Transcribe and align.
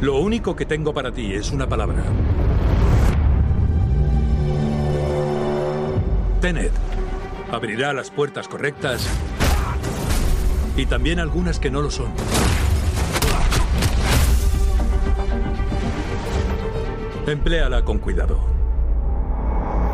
Lo 0.00 0.18
único 0.18 0.56
que 0.56 0.64
tengo 0.64 0.94
para 0.94 1.12
ti 1.12 1.34
es 1.34 1.50
una 1.50 1.68
palabra. 1.68 2.02
Tenet 6.40 6.72
abrirá 7.52 7.92
las 7.92 8.10
puertas 8.10 8.48
correctas 8.48 9.06
y 10.74 10.86
también 10.86 11.20
algunas 11.20 11.60
que 11.60 11.70
no 11.70 11.82
lo 11.82 11.90
son. 11.90 12.12
Empléala 17.26 17.84
con 17.84 17.98
cuidado. 17.98 18.40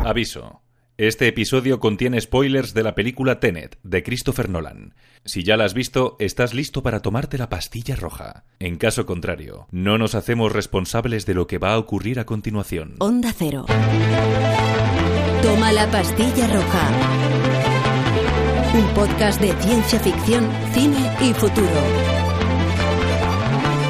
Aviso. 0.05 0.66
Este 0.99 1.27
episodio 1.27 1.79
contiene 1.79 2.19
spoilers 2.19 2.73
de 2.73 2.81
la 2.81 2.95
película 2.95 3.39
Tenet, 3.39 3.77
de 3.83 4.01
Christopher 4.01 4.49
Nolan. 4.49 4.95
Si 5.25 5.43
ya 5.43 5.55
la 5.55 5.65
has 5.65 5.75
visto, 5.75 6.15
estás 6.17 6.55
listo 6.55 6.81
para 6.81 7.03
tomarte 7.03 7.37
la 7.37 7.49
pastilla 7.49 7.95
roja. 7.95 8.45
En 8.57 8.77
caso 8.77 9.05
contrario, 9.05 9.67
no 9.69 9.99
nos 9.99 10.15
hacemos 10.15 10.51
responsables 10.51 11.27
de 11.27 11.35
lo 11.35 11.45
que 11.45 11.59
va 11.59 11.73
a 11.73 11.77
ocurrir 11.77 12.19
a 12.19 12.25
continuación. 12.25 12.95
Onda 12.97 13.31
Cero. 13.37 13.67
Toma 15.43 15.71
la 15.71 15.85
pastilla 15.91 16.47
roja. 16.47 16.89
Un 18.73 18.87
podcast 18.95 19.39
de 19.39 19.53
ciencia 19.61 19.99
ficción, 19.99 20.49
cine 20.73 21.15
y 21.21 21.31
futuro. 21.35 21.67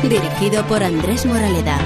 Dirigido 0.03 0.67
por 0.67 0.83
Andrés 0.83 1.25
Moraleda. 1.25 1.79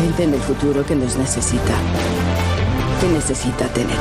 Gente 0.00 0.24
en 0.24 0.34
el 0.34 0.40
futuro 0.40 0.84
que 0.84 0.96
nos 0.96 1.16
necesita. 1.16 2.43
Que 3.04 3.10
necesita 3.10 3.68
Tenet. 3.68 3.98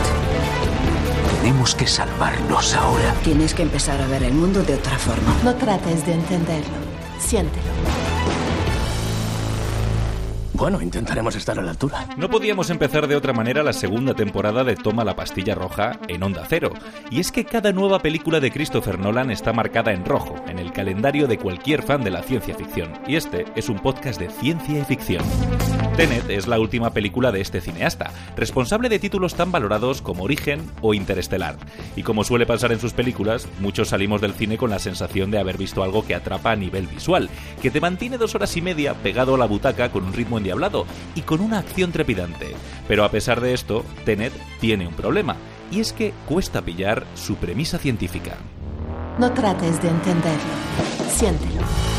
Tenemos 1.42 1.76
que 1.76 1.86
salvarlos 1.86 2.74
ahora. 2.74 3.14
Tienes 3.22 3.54
que 3.54 3.64
empezar 3.64 4.02
a 4.02 4.08
ver 4.08 4.24
el 4.24 4.34
mundo 4.34 4.64
de 4.64 4.76
otra 4.76 4.98
forma. 4.98 5.36
No 5.44 5.54
trates 5.56 6.06
de 6.06 6.14
entenderlo. 6.14 6.72
Siéntelo. 7.20 7.66
Bueno, 10.54 10.82
intentaremos 10.82 11.36
estar 11.36 11.60
a 11.60 11.62
la 11.62 11.72
altura. 11.72 12.08
No 12.16 12.30
podíamos 12.30 12.70
empezar 12.70 13.08
de 13.08 13.18
otra 13.18 13.34
manera 13.34 13.62
la 13.62 13.74
segunda 13.74 14.14
temporada 14.14 14.64
de 14.64 14.78
Toma 14.78 15.04
la 15.04 15.18
pastilla 15.18 15.54
roja 15.54 16.00
en 16.08 16.24
Onda 16.24 16.46
Cero. 16.48 16.72
Y 17.12 17.20
es 17.20 17.34
que 17.34 17.44
cada 17.44 17.74
nueva 17.74 18.00
película 18.00 18.40
de 18.40 18.52
Christopher 18.52 19.00
Nolan 19.00 19.32
está 19.32 19.52
marcada 19.52 19.92
en 19.92 20.06
rojo, 20.06 20.36
en 20.48 20.60
el 20.60 20.72
calendario 20.72 21.28
de 21.28 21.38
cualquier 21.38 21.84
fan 21.84 22.06
de 22.06 22.12
la 22.12 22.24
ciencia 22.24 22.56
ficción. 22.56 22.94
Y 23.06 23.18
este 23.18 23.48
es 23.56 23.68
un 23.68 23.80
podcast 23.80 24.18
de 24.18 24.30
ciencia 24.30 24.80
y 24.80 24.86
ficción. 24.86 25.26
Tenet 25.96 26.28
es 26.32 26.48
la 26.48 26.60
última 26.60 26.90
película 26.90 27.32
de 27.32 27.40
este 27.40 27.62
cineasta, 27.62 28.12
responsable 28.36 28.90
de 28.90 28.98
títulos 28.98 29.36
tan 29.36 29.52
valorados 29.52 30.02
como 30.02 30.24
Origen 30.24 30.62
o 30.82 30.96
Interestelar. 30.96 31.56
Y 31.96 32.02
como 32.02 32.24
suele 32.24 32.48
pasar 32.48 32.72
en 32.72 32.80
sus 32.80 32.94
películas, 32.94 33.48
muchos 33.60 33.90
salimos 33.90 34.20
del 34.20 34.34
cine 34.34 34.58
con 34.58 34.72
la 34.72 34.80
sensación 34.80 35.30
de 35.30 35.38
haber 35.38 35.56
visto 35.56 35.84
algo 35.84 36.04
que 36.04 36.16
atrapa 36.16 36.52
a 36.52 36.56
nivel 36.56 36.88
visual, 36.88 37.30
que 37.62 37.70
te 37.70 37.80
mantiene 37.80 38.18
dos 38.18 38.34
horas 38.34 38.58
y 38.58 38.62
media 38.64 38.96
pegado 38.96 39.36
a 39.36 39.38
la 39.38 39.46
butaca 39.46 39.92
con 39.92 40.04
un 40.04 40.14
ritmo 40.14 40.40
endiablado 40.40 40.88
y 41.14 41.22
con 41.22 41.42
una 41.42 41.60
acción 41.60 41.92
trepidante. 41.92 42.56
Pero 42.88 43.06
a 43.06 43.12
pesar 43.12 43.40
de 43.40 43.54
esto, 43.54 43.86
Tenet 44.04 44.34
tiene 44.60 44.88
un 44.88 44.96
problema, 44.96 45.36
y 45.72 45.80
es 45.80 45.94
que 45.94 46.12
cuesta 46.28 46.64
pillar 46.64 47.06
su 47.14 47.36
premisa 47.36 47.78
científica. 47.78 48.38
No 49.20 49.32
trates 49.32 49.80
de 49.80 49.90
entenderlo. 49.90 50.54
Siéntelo. 51.08 51.93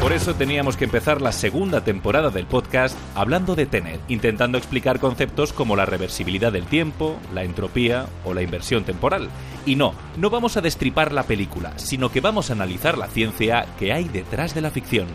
Por 0.00 0.14
eso 0.14 0.34
teníamos 0.34 0.78
que 0.78 0.86
empezar 0.86 1.20
la 1.20 1.30
segunda 1.30 1.84
temporada 1.84 2.30
del 2.30 2.46
podcast 2.46 2.96
hablando 3.14 3.54
de 3.54 3.66
Tenet, 3.66 4.00
intentando 4.08 4.56
explicar 4.56 4.98
conceptos 4.98 5.52
como 5.52 5.76
la 5.76 5.84
reversibilidad 5.84 6.50
del 6.50 6.64
tiempo, 6.64 7.18
la 7.34 7.44
entropía 7.44 8.06
o 8.24 8.32
la 8.32 8.40
inversión 8.40 8.84
temporal. 8.84 9.28
Y 9.66 9.76
no, 9.76 9.92
no 10.16 10.30
vamos 10.30 10.56
a 10.56 10.62
destripar 10.62 11.12
la 11.12 11.24
película, 11.24 11.74
sino 11.76 12.10
que 12.10 12.22
vamos 12.22 12.48
a 12.48 12.54
analizar 12.54 12.96
la 12.96 13.08
ciencia 13.08 13.66
que 13.78 13.92
hay 13.92 14.04
detrás 14.04 14.54
de 14.54 14.62
la 14.62 14.70
ficción. 14.70 15.06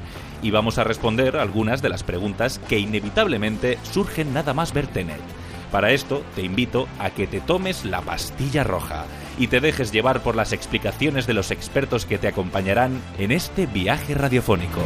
Y 0.44 0.52
vamos 0.52 0.78
a 0.78 0.84
responder 0.84 1.36
algunas 1.36 1.82
de 1.82 1.90
las 1.90 2.04
preguntas 2.04 2.60
que 2.70 2.78
inevitablemente 2.78 3.80
surgen 3.92 4.36
nada 4.36 4.54
más 4.54 4.72
ver 4.72 4.86
Tenet. 4.86 5.45
Para 5.72 5.92
esto 5.92 6.24
te 6.36 6.42
invito 6.42 6.88
a 7.00 7.10
que 7.10 7.28
te 7.28 7.42
tomes 7.42 7.86
la 7.86 8.02
pastilla 8.02 8.64
roja 8.64 9.06
y 9.38 9.48
te 9.48 9.60
dejes 9.60 9.92
llevar 9.92 10.22
por 10.22 10.36
las 10.36 10.54
explicaciones 10.54 11.28
de 11.28 11.34
los 11.34 11.52
expertos 11.52 12.06
que 12.06 12.18
te 12.18 12.28
acompañarán 12.28 13.02
en 13.20 13.32
este 13.32 13.66
viaje 13.66 14.14
radiofónico. 14.14 14.82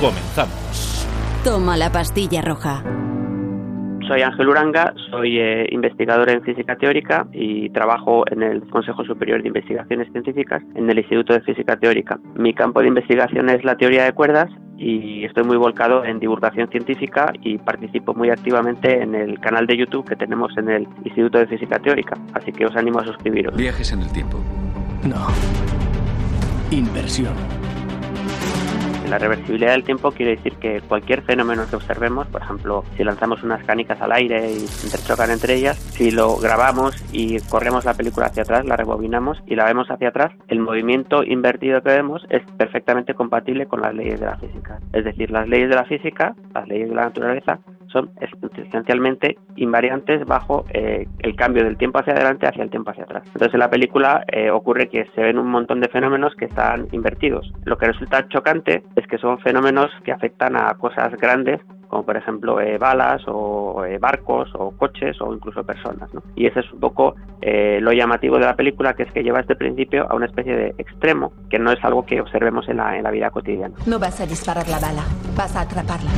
Comenzamos. 0.00 1.06
Toma 1.44 1.76
la 1.76 1.90
pastilla 1.90 2.42
roja. 2.42 2.84
Soy 4.08 4.22
Ángel 4.22 4.48
Uranga, 4.48 4.92
soy 5.10 5.38
eh, 5.38 5.66
investigador 5.70 6.28
en 6.28 6.42
física 6.42 6.76
teórica 6.76 7.26
y 7.32 7.70
trabajo 7.70 8.24
en 8.30 8.42
el 8.42 8.68
Consejo 8.68 9.04
Superior 9.04 9.40
de 9.40 9.48
Investigaciones 9.48 10.10
Científicas 10.10 10.62
en 10.74 10.90
el 10.90 10.98
Instituto 10.98 11.32
de 11.32 11.40
Física 11.40 11.76
Teórica. 11.76 12.18
Mi 12.34 12.52
campo 12.52 12.80
de 12.80 12.88
investigación 12.88 13.48
es 13.48 13.64
la 13.64 13.76
teoría 13.76 14.04
de 14.04 14.12
cuerdas 14.12 14.50
y 14.82 15.24
estoy 15.24 15.44
muy 15.44 15.56
volcado 15.56 16.04
en 16.04 16.18
divulgación 16.18 16.68
científica 16.68 17.32
y 17.40 17.58
participo 17.58 18.14
muy 18.14 18.30
activamente 18.30 19.00
en 19.00 19.14
el 19.14 19.38
canal 19.38 19.66
de 19.66 19.76
YouTube 19.76 20.08
que 20.08 20.16
tenemos 20.16 20.56
en 20.56 20.68
el 20.68 20.88
Instituto 21.04 21.38
de 21.38 21.46
Física 21.46 21.78
Teórica. 21.78 22.18
Así 22.34 22.52
que 22.52 22.66
os 22.66 22.74
animo 22.74 22.98
a 22.98 23.04
suscribiros. 23.04 23.56
Viajes 23.56 23.92
en 23.92 24.02
el 24.02 24.12
tiempo. 24.12 24.38
No. 25.04 25.28
Inversión. 26.72 27.34
La 29.12 29.18
reversibilidad 29.18 29.72
del 29.72 29.84
tiempo 29.84 30.10
quiere 30.10 30.36
decir 30.36 30.54
que 30.54 30.80
cualquier 30.80 31.20
fenómeno 31.20 31.66
que 31.68 31.76
observemos, 31.76 32.26
por 32.28 32.40
ejemplo, 32.40 32.82
si 32.96 33.04
lanzamos 33.04 33.42
unas 33.42 33.62
canicas 33.62 34.00
al 34.00 34.10
aire 34.10 34.50
y 34.52 34.60
interchocan 34.84 35.30
entre 35.30 35.56
ellas, 35.56 35.76
si 35.76 36.10
lo 36.10 36.38
grabamos 36.38 36.96
y 37.12 37.38
corremos 37.40 37.84
la 37.84 37.92
película 37.92 38.28
hacia 38.28 38.42
atrás, 38.42 38.64
la 38.64 38.74
rebobinamos 38.74 39.42
y 39.46 39.54
la 39.54 39.66
vemos 39.66 39.90
hacia 39.90 40.08
atrás, 40.08 40.32
el 40.48 40.60
movimiento 40.60 41.24
invertido 41.24 41.82
que 41.82 41.90
vemos 41.90 42.26
es 42.30 42.40
perfectamente 42.56 43.12
compatible 43.12 43.66
con 43.66 43.82
las 43.82 43.94
leyes 43.94 44.18
de 44.18 44.24
la 44.24 44.38
física. 44.38 44.78
Es 44.94 45.04
decir, 45.04 45.30
las 45.30 45.46
leyes 45.46 45.68
de 45.68 45.76
la 45.76 45.84
física, 45.84 46.34
las 46.54 46.66
leyes 46.66 46.88
de 46.88 46.94
la 46.94 47.04
naturaleza, 47.04 47.58
son 47.92 48.10
esencialmente 48.56 49.38
invariantes 49.56 50.24
bajo 50.24 50.64
eh, 50.72 51.06
el 51.20 51.36
cambio 51.36 51.64
del 51.64 51.76
tiempo 51.76 51.98
hacia 51.98 52.14
adelante 52.14 52.46
hacia 52.46 52.64
el 52.64 52.70
tiempo 52.70 52.90
hacia 52.90 53.04
atrás. 53.04 53.24
Entonces 53.26 53.54
en 53.54 53.60
la 53.60 53.70
película 53.70 54.24
eh, 54.32 54.50
ocurre 54.50 54.88
que 54.88 55.06
se 55.14 55.22
ven 55.22 55.38
un 55.38 55.48
montón 55.48 55.80
de 55.80 55.88
fenómenos 55.88 56.34
que 56.34 56.46
están 56.46 56.88
invertidos. 56.92 57.52
Lo 57.64 57.76
que 57.78 57.86
resulta 57.86 58.28
chocante 58.28 58.82
es 58.96 59.06
que 59.06 59.18
son 59.18 59.38
fenómenos 59.38 59.90
que 60.04 60.12
afectan 60.12 60.56
a 60.56 60.74
cosas 60.74 61.12
grandes 61.16 61.60
como 61.92 62.06
por 62.06 62.16
ejemplo 62.16 62.58
eh, 62.58 62.78
balas 62.78 63.20
o 63.26 63.84
eh, 63.84 63.98
barcos 63.98 64.48
o 64.54 64.70
coches 64.70 65.20
o 65.20 65.34
incluso 65.34 65.62
personas. 65.62 66.12
¿no? 66.14 66.22
Y 66.34 66.46
ese 66.46 66.60
es 66.60 66.72
un 66.72 66.80
poco 66.80 67.16
eh, 67.42 67.80
lo 67.82 67.92
llamativo 67.92 68.38
de 68.38 68.46
la 68.46 68.56
película, 68.56 68.94
que 68.94 69.02
es 69.02 69.12
que 69.12 69.22
lleva 69.22 69.40
este 69.40 69.56
principio 69.56 70.10
a 70.10 70.14
una 70.14 70.24
especie 70.24 70.56
de 70.56 70.74
extremo, 70.78 71.34
que 71.50 71.58
no 71.58 71.70
es 71.70 71.84
algo 71.84 72.06
que 72.06 72.22
observemos 72.22 72.66
en 72.70 72.78
la, 72.78 72.96
en 72.96 73.02
la 73.02 73.10
vida 73.10 73.30
cotidiana. 73.30 73.74
No 73.84 73.98
vas 73.98 74.18
a 74.22 74.26
disparar 74.26 74.66
la 74.68 74.78
bala, 74.78 75.04
vas 75.36 75.54
a 75.54 75.60
atraparla. 75.60 76.10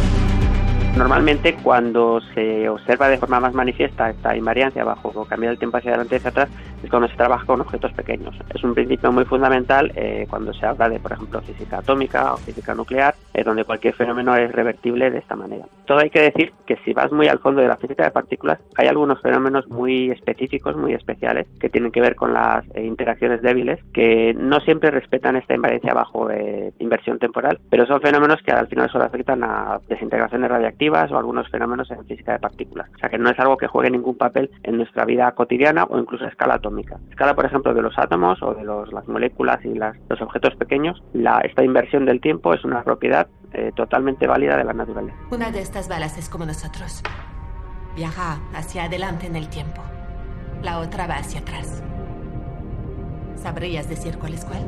Normalmente 0.95 1.59
cuando 1.61 2.21
se 2.35 2.69
observa 2.69 3.09
de 3.09 3.19
forma 3.19 3.41
más 3.41 3.53
manifiesta 3.53 4.11
esta 4.11 4.37
invariancia 4.37 4.85
bajo 4.85 5.09
o 5.09 5.27
cambiar 5.27 5.53
el 5.53 5.59
tiempo 5.59 5.79
hacia 5.79 5.91
adelante 5.91 6.15
y 6.15 6.19
hacia 6.19 6.31
atrás 6.31 6.51
es 6.85 6.91
cuando 6.91 7.09
se 7.09 7.17
trabaja 7.17 7.47
con 7.47 7.61
objetos 7.61 7.93
pequeños. 7.93 8.35
Es 8.55 8.63
un 8.63 8.75
principio 8.75 9.11
muy 9.13 9.25
fundamental 9.25 9.93
eh, 9.97 10.27
cuando 10.29 10.53
se 10.53 10.67
habla 10.67 10.89
de, 10.89 11.01
por 11.01 11.13
ejemplo, 11.13 11.41
física 11.43 11.79
atómica 11.79 12.35
o 12.35 12.37
física 12.39 12.75
nuclear, 12.75 13.15
eh, 13.33 13.43
donde 13.43 13.65
cualquier 13.65 13.95
fenómeno 13.95 14.37
es 14.37 14.53
revertible 14.53 15.11
de 15.11 15.19
esta 15.19 15.37
manera. 15.37 15.65
Todo 15.87 15.99
hay 15.99 16.11
que 16.11 16.21
decir 16.21 16.53
que 16.67 16.77
si 16.85 16.93
vas 16.93 17.13
muy 17.13 17.29
al 17.29 17.39
fondo 17.39 17.61
de 17.61 17.69
la 17.69 17.77
física 17.77 18.05
de 18.05 18.11
partículas, 18.11 18.59
hay 18.77 18.89
algunos 18.89 19.21
fenómenos 19.21 19.69
muy 19.69 20.11
específicos, 20.11 20.77
muy 20.77 20.95
especiales, 20.95 21.47
que 21.61 21.69
tienen 21.69 21.91
que 21.91 22.01
ver 22.01 22.15
con 22.15 22.33
las 22.33 22.65
eh, 22.75 22.85
interacciones 22.85 23.43
débiles, 23.43 23.81
que 23.93 24.35
no 24.35 24.61
siempre 24.61 24.91
respetan 24.91 25.37
esta 25.37 25.55
invariancia 25.55 25.95
bajo 25.95 26.31
eh, 26.31 26.73
inversión 26.79 27.19
temporal, 27.19 27.59
pero 27.71 27.87
son 27.87 28.01
fenómenos 28.01 28.43
que 28.43 28.53
al 28.53 28.69
final 28.69 28.91
solo 28.91 29.05
afectan 29.05 29.43
a 29.45 29.81
desintegraciones 29.89 30.51
radiactivas 30.51 31.11
o 31.13 31.19
algunos 31.19 31.49
fenómenos 31.49 31.91
en 31.91 32.05
física 32.05 32.33
de 32.33 32.39
partículas. 32.39 32.89
O 32.95 32.99
sea 32.99 33.09
que 33.09 33.19
no 33.19 33.31
es 33.31 33.39
algo 33.39 33.57
que 33.57 33.67
juegue 33.67 33.91
ningún 33.91 34.17
papel 34.17 34.51
en 34.63 34.77
nuestra 34.77 35.05
vida 35.05 35.33
cotidiana 35.33 35.85
o 35.85 35.99
incluso 35.99 36.25
a 36.25 36.29
escala 36.29 36.55
atómica. 36.55 36.74
Escala, 37.11 37.35
por 37.35 37.47
ejemplo, 37.47 37.75
de 37.75 37.83
los 37.83 37.99
átomos 37.99 38.43
o 38.43 38.55
de 38.55 38.65
las 38.65 39.09
moléculas 39.09 39.65
y 39.65 39.75
los 39.75 40.21
objetos 40.21 40.55
pequeños, 40.57 41.03
la, 41.13 41.39
esta 41.41 41.65
inversión 41.65 42.05
del 42.07 42.21
tiempo 42.21 42.55
es 42.55 42.65
una 42.65 42.83
propiedad 42.83 43.29
eh, 43.53 43.73
totalmente 43.75 44.27
válida 44.27 44.57
de 44.57 44.65
la 44.65 44.73
naturaleza. 44.73 45.17
Una 45.31 45.51
de 45.51 45.61
estas 45.61 45.89
balas 45.89 46.19
es 46.19 46.29
como 46.29 46.45
nosotros. 46.47 47.03
Viaja 47.97 48.41
hacia 48.55 48.85
adelante 48.85 49.27
en 49.27 49.37
el 49.37 49.49
tiempo. 49.49 49.83
La 50.63 50.79
otra 50.79 51.07
va 51.07 51.17
hacia 51.17 51.41
atrás. 51.41 51.83
¿Sabrías 53.37 53.89
decir 53.89 54.19
cuál 54.19 54.35
es 54.35 54.45
cuál? 54.45 54.65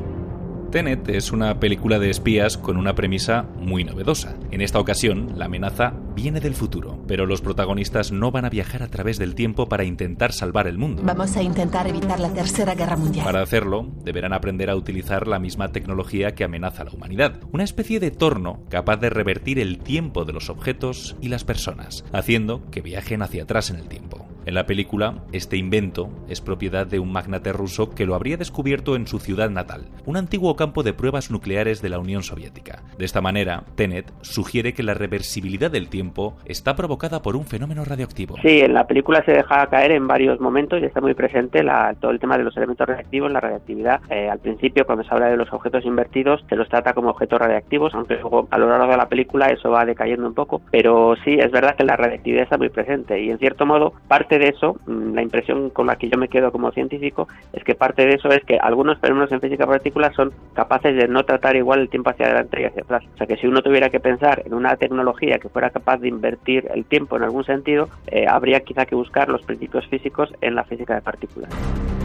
Tenet 0.71 1.07
es 1.07 1.31
una 1.31 1.61
película 1.61 1.97
de 1.97 2.09
espías 2.09 2.57
con 2.57 2.75
una 2.75 2.93
premisa 2.93 3.43
muy 3.57 3.85
novedosa. 3.85 4.35
En 4.51 4.59
esta 4.59 4.79
ocasión, 4.79 5.33
la 5.37 5.45
amenaza 5.45 5.93
viene 6.13 6.41
del 6.41 6.55
futuro, 6.55 7.01
pero 7.07 7.25
los 7.25 7.39
protagonistas 7.39 8.11
no 8.11 8.31
van 8.31 8.43
a 8.43 8.49
viajar 8.49 8.83
a 8.83 8.89
través 8.89 9.17
del 9.17 9.33
tiempo 9.33 9.69
para 9.69 9.85
intentar 9.85 10.33
salvar 10.33 10.67
el 10.67 10.77
mundo. 10.77 11.03
Vamos 11.05 11.37
a 11.37 11.41
intentar 11.41 11.87
evitar 11.87 12.19
la 12.19 12.33
Tercera 12.33 12.75
Guerra 12.75 12.97
Mundial. 12.97 13.25
Para 13.25 13.41
hacerlo, 13.41 13.87
deberán 14.03 14.33
aprender 14.33 14.69
a 14.69 14.75
utilizar 14.75 15.25
la 15.25 15.39
misma 15.39 15.71
tecnología 15.71 16.35
que 16.35 16.43
amenaza 16.43 16.81
a 16.81 16.85
la 16.85 16.91
humanidad, 16.91 17.39
una 17.53 17.63
especie 17.63 18.01
de 18.01 18.11
torno 18.11 18.65
capaz 18.69 18.97
de 18.97 19.09
revertir 19.09 19.59
el 19.59 19.79
tiempo 19.79 20.25
de 20.25 20.33
los 20.33 20.49
objetos 20.49 21.15
y 21.21 21.29
las 21.29 21.45
personas, 21.45 22.03
haciendo 22.11 22.69
que 22.71 22.81
viajen 22.81 23.21
hacia 23.21 23.43
atrás 23.43 23.69
en 23.69 23.77
el 23.77 23.87
tiempo. 23.87 24.26
En 24.47 24.53
la 24.53 24.65
película, 24.65 25.15
este 25.33 25.57
invento 25.57 26.07
es 26.29 26.39
propiedad 26.39 26.87
de 26.87 26.99
un 26.99 27.11
magnate 27.11 27.51
ruso 27.51 27.89
que 27.93 28.05
lo 28.05 28.15
habría 28.15 28.37
descubierto 28.37 28.95
en 28.95 29.05
su 29.05 29.19
ciudad 29.19 29.49
natal, 29.49 29.87
un 30.05 30.15
antiguo 30.15 30.55
campo 30.55 30.83
de 30.83 30.93
pruebas 30.93 31.29
nucleares 31.31 31.81
de 31.81 31.89
la 31.89 31.99
Unión 31.99 32.23
Soviética. 32.23 32.81
De 32.97 33.03
esta 33.03 33.19
manera, 33.19 33.65
Tenet 33.75 34.09
sugiere 34.21 34.73
que 34.73 34.83
la 34.83 34.93
reversibilidad 34.93 35.69
del 35.69 35.89
tiempo 35.89 36.37
está 36.45 36.77
provocada 36.77 37.21
por 37.21 37.35
un 37.35 37.43
fenómeno 37.43 37.83
radioactivo. 37.83 38.37
Sí, 38.41 38.61
en 38.61 38.73
la 38.73 38.87
película 38.87 39.21
se 39.25 39.33
deja 39.33 39.67
caer 39.67 39.91
en 39.91 40.07
varios 40.07 40.39
momentos 40.39 40.81
y 40.81 40.85
está 40.85 41.01
muy 41.01 41.13
presente 41.13 41.61
todo 41.99 42.11
el 42.11 42.19
tema 42.21 42.37
de 42.37 42.45
los 42.45 42.55
elementos 42.55 42.87
radiactivos, 42.87 43.29
la 43.29 43.41
radiactividad. 43.41 43.99
Eh, 44.09 44.29
al 44.29 44.39
principio, 44.39 44.85
cuando 44.85 45.03
se 45.03 45.13
habla 45.13 45.27
de 45.27 45.35
los 45.35 45.51
objetos 45.51 45.83
invertidos, 45.83 46.45
se 46.47 46.55
los 46.55 46.69
trata 46.69 46.93
como 46.93 47.09
objetos 47.09 47.37
radiactivos, 47.37 47.93
aunque 47.93 48.13
luego 48.13 48.47
a 48.49 48.57
lo 48.57 48.69
largo 48.69 48.91
de 48.91 48.97
la 48.97 49.09
película 49.09 49.47
eso 49.47 49.71
va 49.71 49.83
decayendo 49.83 50.25
un 50.25 50.33
poco. 50.33 50.61
Pero 50.71 51.17
sí, 51.25 51.33
es 51.37 51.51
verdad 51.51 51.75
que 51.75 51.83
la 51.83 51.97
radiactividad 51.97 52.43
está 52.43 52.57
muy 52.57 52.69
presente 52.69 53.21
y 53.21 53.29
en 53.29 53.39
cierto 53.39 53.65
modo 53.65 53.91
parte 54.07 54.36
de 54.39 54.49
eso, 54.49 54.77
mm, 54.85 55.13
la 55.13 55.21
impresión 55.21 55.69
con 55.69 55.87
la 55.87 55.95
que 55.95 56.09
yo 56.09 56.17
me 56.17 56.27
quedo 56.27 56.51
como 56.51 56.71
científico, 56.71 57.27
es 57.53 57.63
que 57.63 57.75
parte 57.75 58.05
de 58.05 58.15
eso 58.15 58.29
es 58.29 58.43
que 58.43 58.57
algunos 58.57 58.99
fenómenos 58.99 59.31
en 59.31 59.41
física 59.41 59.65
particular 59.65 60.13
son 60.13 60.31
capaces 60.53 60.95
de 60.95 61.07
no 61.07 61.23
tratar 61.23 61.55
igual 61.55 61.79
el 61.79 61.89
tiempo 61.89 62.09
hacia 62.09 62.25
adelante 62.25 62.61
y 62.61 62.65
hacia 62.65 62.83
atrás. 62.83 63.03
O 63.13 63.17
sea 63.17 63.27
que 63.27 63.37
si 63.37 63.47
uno 63.47 63.61
tuviera 63.61 63.89
que 63.89 63.99
pensar 63.99 64.43
en 64.45 64.53
una 64.53 64.75
tecnología 64.75 65.39
que 65.39 65.49
fuera 65.49 65.69
capaz 65.69 65.97
de 65.97 66.07
invertir 66.07 66.67
el 66.73 66.85
tiempo 66.85 67.17
en 67.17 67.23
algún 67.23 67.43
sentido, 67.43 67.89
eh, 68.07 68.25
habría 68.27 68.61
quizá 68.61 68.85
que 68.85 68.95
buscar 68.95 69.29
los 69.29 69.41
principios 69.43 69.87
físicos 69.87 70.33
en 70.41 70.55
la 70.55 70.63
física 70.63 70.95
de 70.95 71.01
partículas 71.01 71.96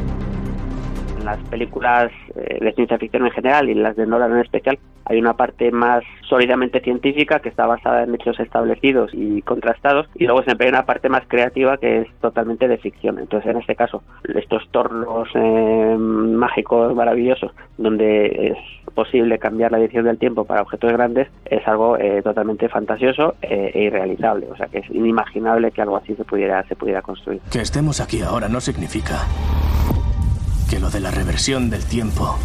en 1.22 1.26
las 1.26 1.38
películas 1.48 2.10
eh, 2.34 2.58
de 2.60 2.72
ciencia 2.72 2.98
ficción 2.98 3.24
en 3.24 3.32
general 3.32 3.70
y 3.70 3.74
las 3.74 3.96
de 3.96 4.06
Nolan 4.06 4.32
en 4.32 4.38
especial, 4.40 4.78
hay 5.04 5.18
una 5.18 5.34
parte 5.34 5.70
más 5.70 6.02
sólidamente 6.28 6.80
científica 6.80 7.40
que 7.40 7.48
está 7.48 7.66
basada 7.66 8.04
en 8.04 8.14
hechos 8.14 8.38
establecidos 8.38 9.10
y 9.14 9.42
contrastados 9.42 10.08
y 10.14 10.26
luego 10.26 10.42
siempre 10.42 10.66
hay 10.66 10.72
una 10.72 10.86
parte 10.86 11.08
más 11.08 11.22
creativa 11.26 11.76
que 11.78 12.02
es 12.02 12.08
totalmente 12.20 12.68
de 12.68 12.78
ficción. 12.78 13.18
Entonces, 13.18 13.50
en 13.50 13.58
este 13.58 13.74
caso, 13.74 14.02
estos 14.34 14.68
tornos 14.70 15.28
eh, 15.34 15.96
mágicos 15.98 16.94
maravillosos 16.94 17.52
donde 17.78 18.52
es 18.52 18.92
posible 18.94 19.38
cambiar 19.38 19.72
la 19.72 19.78
dirección 19.78 20.04
del 20.04 20.18
tiempo 20.18 20.44
para 20.44 20.62
objetos 20.62 20.92
grandes 20.92 21.28
es 21.46 21.66
algo 21.66 21.96
eh, 21.98 22.20
totalmente 22.22 22.68
fantasioso 22.68 23.34
e 23.40 23.72
irrealizable. 23.74 24.48
O 24.50 24.56
sea, 24.56 24.66
que 24.66 24.78
es 24.78 24.90
inimaginable 24.90 25.70
que 25.70 25.82
algo 25.82 25.96
así 25.96 26.14
se 26.14 26.24
pudiera, 26.24 26.62
se 26.68 26.76
pudiera 26.76 27.02
construir. 27.02 27.40
Que 27.50 27.60
estemos 27.60 28.00
aquí 28.00 28.20
ahora 28.22 28.48
no 28.48 28.60
significa 28.60 29.26
que 30.72 30.80
lo 30.80 30.88
de 30.88 31.00
la 31.00 31.10
reversión 31.10 31.68
del 31.68 31.84
tiempo 31.84 32.38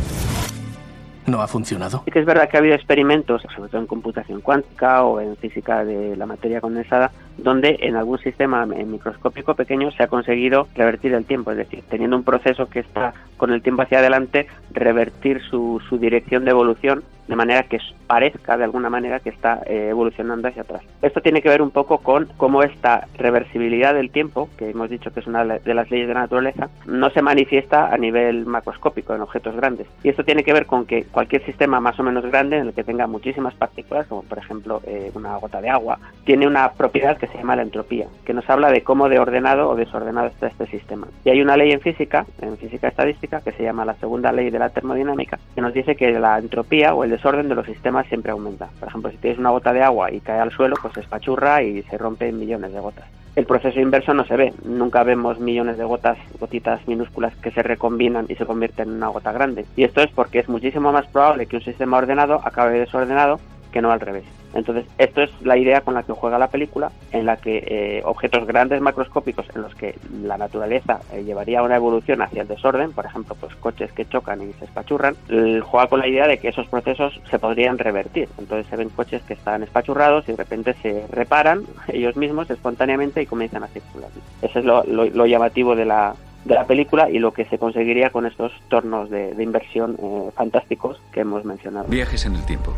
no 1.28 1.42
ha 1.42 1.48
funcionado. 1.48 2.02
Sí 2.06 2.12
que 2.12 2.20
es 2.20 2.26
verdad 2.26 2.50
que 2.50 2.58
ha 2.58 2.60
habido 2.60 2.76
experimentos, 2.76 3.42
sobre 3.56 3.70
todo 3.70 3.82
en 3.82 3.88
computación 3.88 4.42
cuántica 4.42 5.04
o 5.04 5.20
en 5.20 5.36
física 5.38 5.86
de 5.86 6.16
la 6.16 6.26
materia 6.26 6.62
condensada, 6.62 7.12
donde 7.38 7.78
en 7.82 7.96
algún 7.96 8.18
sistema 8.20 8.66
microscópico 8.66 9.54
pequeño 9.54 9.92
se 9.92 10.04
ha 10.04 10.08
conseguido 10.08 10.68
revertir 10.76 11.14
el 11.14 11.26
tiempo, 11.26 11.52
es 11.52 11.58
decir, 11.58 11.84
teniendo 11.90 12.16
un 12.18 12.24
proceso 12.24 12.68
que 12.68 12.80
está 12.80 13.14
con 13.38 13.52
el 13.52 13.62
tiempo 13.62 13.84
hacia 13.84 14.00
adelante, 14.00 14.48
revertir 14.72 15.42
su, 15.44 15.82
su 15.88 15.98
dirección 15.98 16.46
de 16.46 16.52
evolución 16.52 17.04
de 17.28 17.36
manera 17.36 17.64
que 17.64 17.80
parezca 18.08 18.58
de 18.58 18.64
alguna 18.64 18.90
manera 18.90 19.20
que 19.20 19.30
está 19.30 19.62
eh, 19.66 19.88
evolucionando 19.90 20.48
hacia 20.48 20.62
atrás. 20.62 20.82
Esto 21.02 21.22
tiene 21.22 21.42
que 21.42 21.50
ver 21.50 21.62
un 21.62 21.72
poco 21.72 22.00
con 22.00 22.28
cómo 22.38 22.64
esta 22.64 23.08
reversibilidad 23.18 23.94
del 23.94 24.12
tiempo, 24.12 24.50
que 24.58 24.70
hemos 24.70 24.90
dicho 24.90 25.12
que 25.12 25.20
es 25.20 25.28
una 25.28 25.44
de 25.44 25.74
las 25.74 25.92
leyes 25.92 26.08
de 26.08 26.14
la 26.14 26.22
naturaleza, 26.22 26.70
no 26.86 27.10
se 27.10 27.22
manifiesta 27.22 27.94
a 27.94 27.98
nivel 27.98 28.46
macroscópico 28.46 29.14
en 29.14 29.22
objetos 29.22 29.56
grandes. 29.56 29.88
Y 30.04 30.10
esto 30.10 30.24
tiene 30.24 30.44
que 30.44 30.54
ver 30.54 30.66
con 30.66 30.86
que 30.86 31.04
cualquier 31.18 31.44
sistema 31.46 31.80
más 31.80 32.00
o 32.00 32.04
menos 32.04 32.24
grande 32.26 32.60
en 32.60 32.68
el 32.68 32.74
que 32.76 32.84
tenga 32.84 33.08
muchísimas 33.08 33.56
partículas, 33.56 34.06
como 34.06 34.22
por 34.22 34.38
ejemplo 34.38 34.84
eh, 34.86 35.10
una 35.16 35.36
gota 35.38 35.60
de 35.62 35.68
agua, 35.72 35.98
tiene 36.26 36.46
una 36.46 36.74
propiedad 36.74 37.18
que 37.18 37.26
se 37.26 37.40
llama 37.40 37.56
la 37.56 37.64
entropía, 37.64 38.06
que 38.24 38.36
nos 38.36 38.48
habla 38.48 38.70
de 38.70 38.84
cómo 38.84 39.10
de 39.10 39.18
ordenado 39.18 39.68
o 39.68 39.76
desordenado 39.76 40.28
está 40.28 40.46
este 40.46 40.68
sistema. 40.68 41.08
Y 41.26 41.32
hay 41.32 41.42
una 41.42 41.58
ley 41.58 41.72
en 41.72 41.82
física, 41.82 42.28
en 42.40 42.56
física 42.60 42.90
estadística, 42.90 43.42
que 43.42 43.52
se 43.54 43.64
llama 43.64 43.84
la 43.84 43.96
segunda 43.96 44.32
ley 44.32 44.52
de 44.52 44.60
la 44.60 44.70
termodinámica, 44.70 45.40
que 45.56 45.62
nos 45.62 45.74
dice 45.74 45.96
que 45.96 46.12
la 46.20 46.38
entropía 46.38 46.94
o 46.94 47.04
el 47.04 47.10
desorden 47.10 47.50
de 47.50 47.56
los 47.56 47.66
sistemas 47.66 48.06
siempre 48.06 48.32
aumenta. 48.32 48.70
Por 48.80 48.90
ejemplo, 48.90 49.10
si 49.10 49.18
tienes 49.18 49.40
una 49.40 49.50
gota 49.50 49.74
de 49.74 49.82
agua 49.82 50.12
y 50.12 50.20
cae 50.20 50.40
al 50.40 50.52
suelo, 50.52 50.76
pues 50.80 50.94
se 50.94 51.00
espachurra 51.00 51.64
y 51.64 51.82
se 51.82 51.98
rompe 51.98 52.30
en 52.30 52.38
millones 52.38 52.72
de 52.74 52.80
gotas. 52.80 53.06
El 53.38 53.46
proceso 53.46 53.80
inverso 53.80 54.16
no 54.16 54.26
se 54.26 54.36
ve. 54.36 54.52
Nunca 54.66 55.04
vemos 55.04 55.40
millones 55.40 55.78
de 55.78 55.84
gotas, 55.84 56.18
gotitas 56.40 56.82
minúsculas 56.88 57.36
que 57.36 57.52
se 57.52 57.62
recombinan 57.62 58.26
y 58.28 58.34
se 58.34 58.48
convierten 58.48 58.90
en 58.90 58.96
una 58.96 59.10
gota 59.10 59.32
grande. 59.32 59.68
Y 59.76 59.84
esto 59.84 60.02
es 60.02 60.08
porque 60.12 60.40
es 60.40 60.50
muchísimo 60.50 60.92
más 60.92 61.06
probable 61.06 61.46
que 61.46 61.58
un 61.58 61.62
sistema 61.62 62.00
ordenado 62.00 62.42
acabe 62.44 62.80
desordenado 62.80 63.40
que 63.72 63.80
no 63.80 63.92
al 63.92 64.00
revés. 64.00 64.26
Entonces, 64.58 64.86
esto 64.98 65.22
es 65.22 65.30
la 65.44 65.56
idea 65.56 65.82
con 65.82 65.94
la 65.94 66.02
que 66.02 66.14
juega 66.14 66.40
la 66.40 66.48
película, 66.48 66.92
en 67.12 67.28
la 67.28 67.38
que 67.38 67.64
eh, 67.68 68.02
objetos 68.04 68.48
grandes 68.48 68.82
macroscópicos 68.82 69.46
en 69.54 69.62
los 69.62 69.76
que 69.76 69.96
la 70.24 70.36
naturaleza 70.36 71.00
eh, 71.14 71.24
llevaría 71.24 71.62
una 71.62 71.76
evolución 71.76 72.24
hacia 72.24 72.42
el 72.42 72.48
desorden, 72.48 72.92
por 72.92 73.06
ejemplo, 73.06 73.36
pues 73.40 73.56
coches 73.56 73.92
que 73.92 74.10
chocan 74.10 74.42
y 74.42 74.54
se 74.54 74.66
espachurran, 74.66 75.16
juega 75.62 75.88
con 75.88 76.00
la 76.00 76.08
idea 76.08 76.26
de 76.26 76.40
que 76.40 76.48
esos 76.48 76.66
procesos 76.70 77.22
se 77.30 77.38
podrían 77.38 77.78
revertir. 77.78 78.30
Entonces 78.40 78.66
se 78.68 78.76
ven 78.76 78.90
coches 78.90 79.22
que 79.28 79.36
están 79.36 79.62
espachurrados 79.62 80.28
y 80.28 80.32
de 80.32 80.38
repente 80.38 80.74
se 80.82 81.06
reparan 81.12 81.62
ellos 81.90 82.16
mismos 82.16 82.50
espontáneamente 82.50 83.22
y 83.22 83.28
comienzan 83.28 83.64
a 83.64 83.68
circular. 83.68 84.10
Eso 84.42 84.58
es 84.58 84.66
lo, 84.66 85.26
llamativo 85.28 85.76
de 85.76 85.86
la, 85.86 86.16
de 86.46 86.56
la 86.56 86.66
película 86.66 87.12
y 87.12 87.20
lo 87.20 87.32
que 87.32 87.46
se 87.46 87.60
conseguiría 87.60 88.10
con 88.10 88.26
estos 88.26 88.52
tornos 88.70 89.12
de, 89.12 89.36
inversión 89.38 90.00
eh, 90.02 90.32
fantásticos 90.36 91.00
que 91.12 91.20
hemos 91.20 91.46
mencionado. 91.46 91.88
Viajes 91.90 92.26
en 92.26 92.34
el 92.34 92.44
tiempo. 92.48 92.74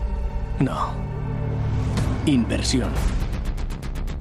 No. 0.60 1.19
Inversión 2.30 2.92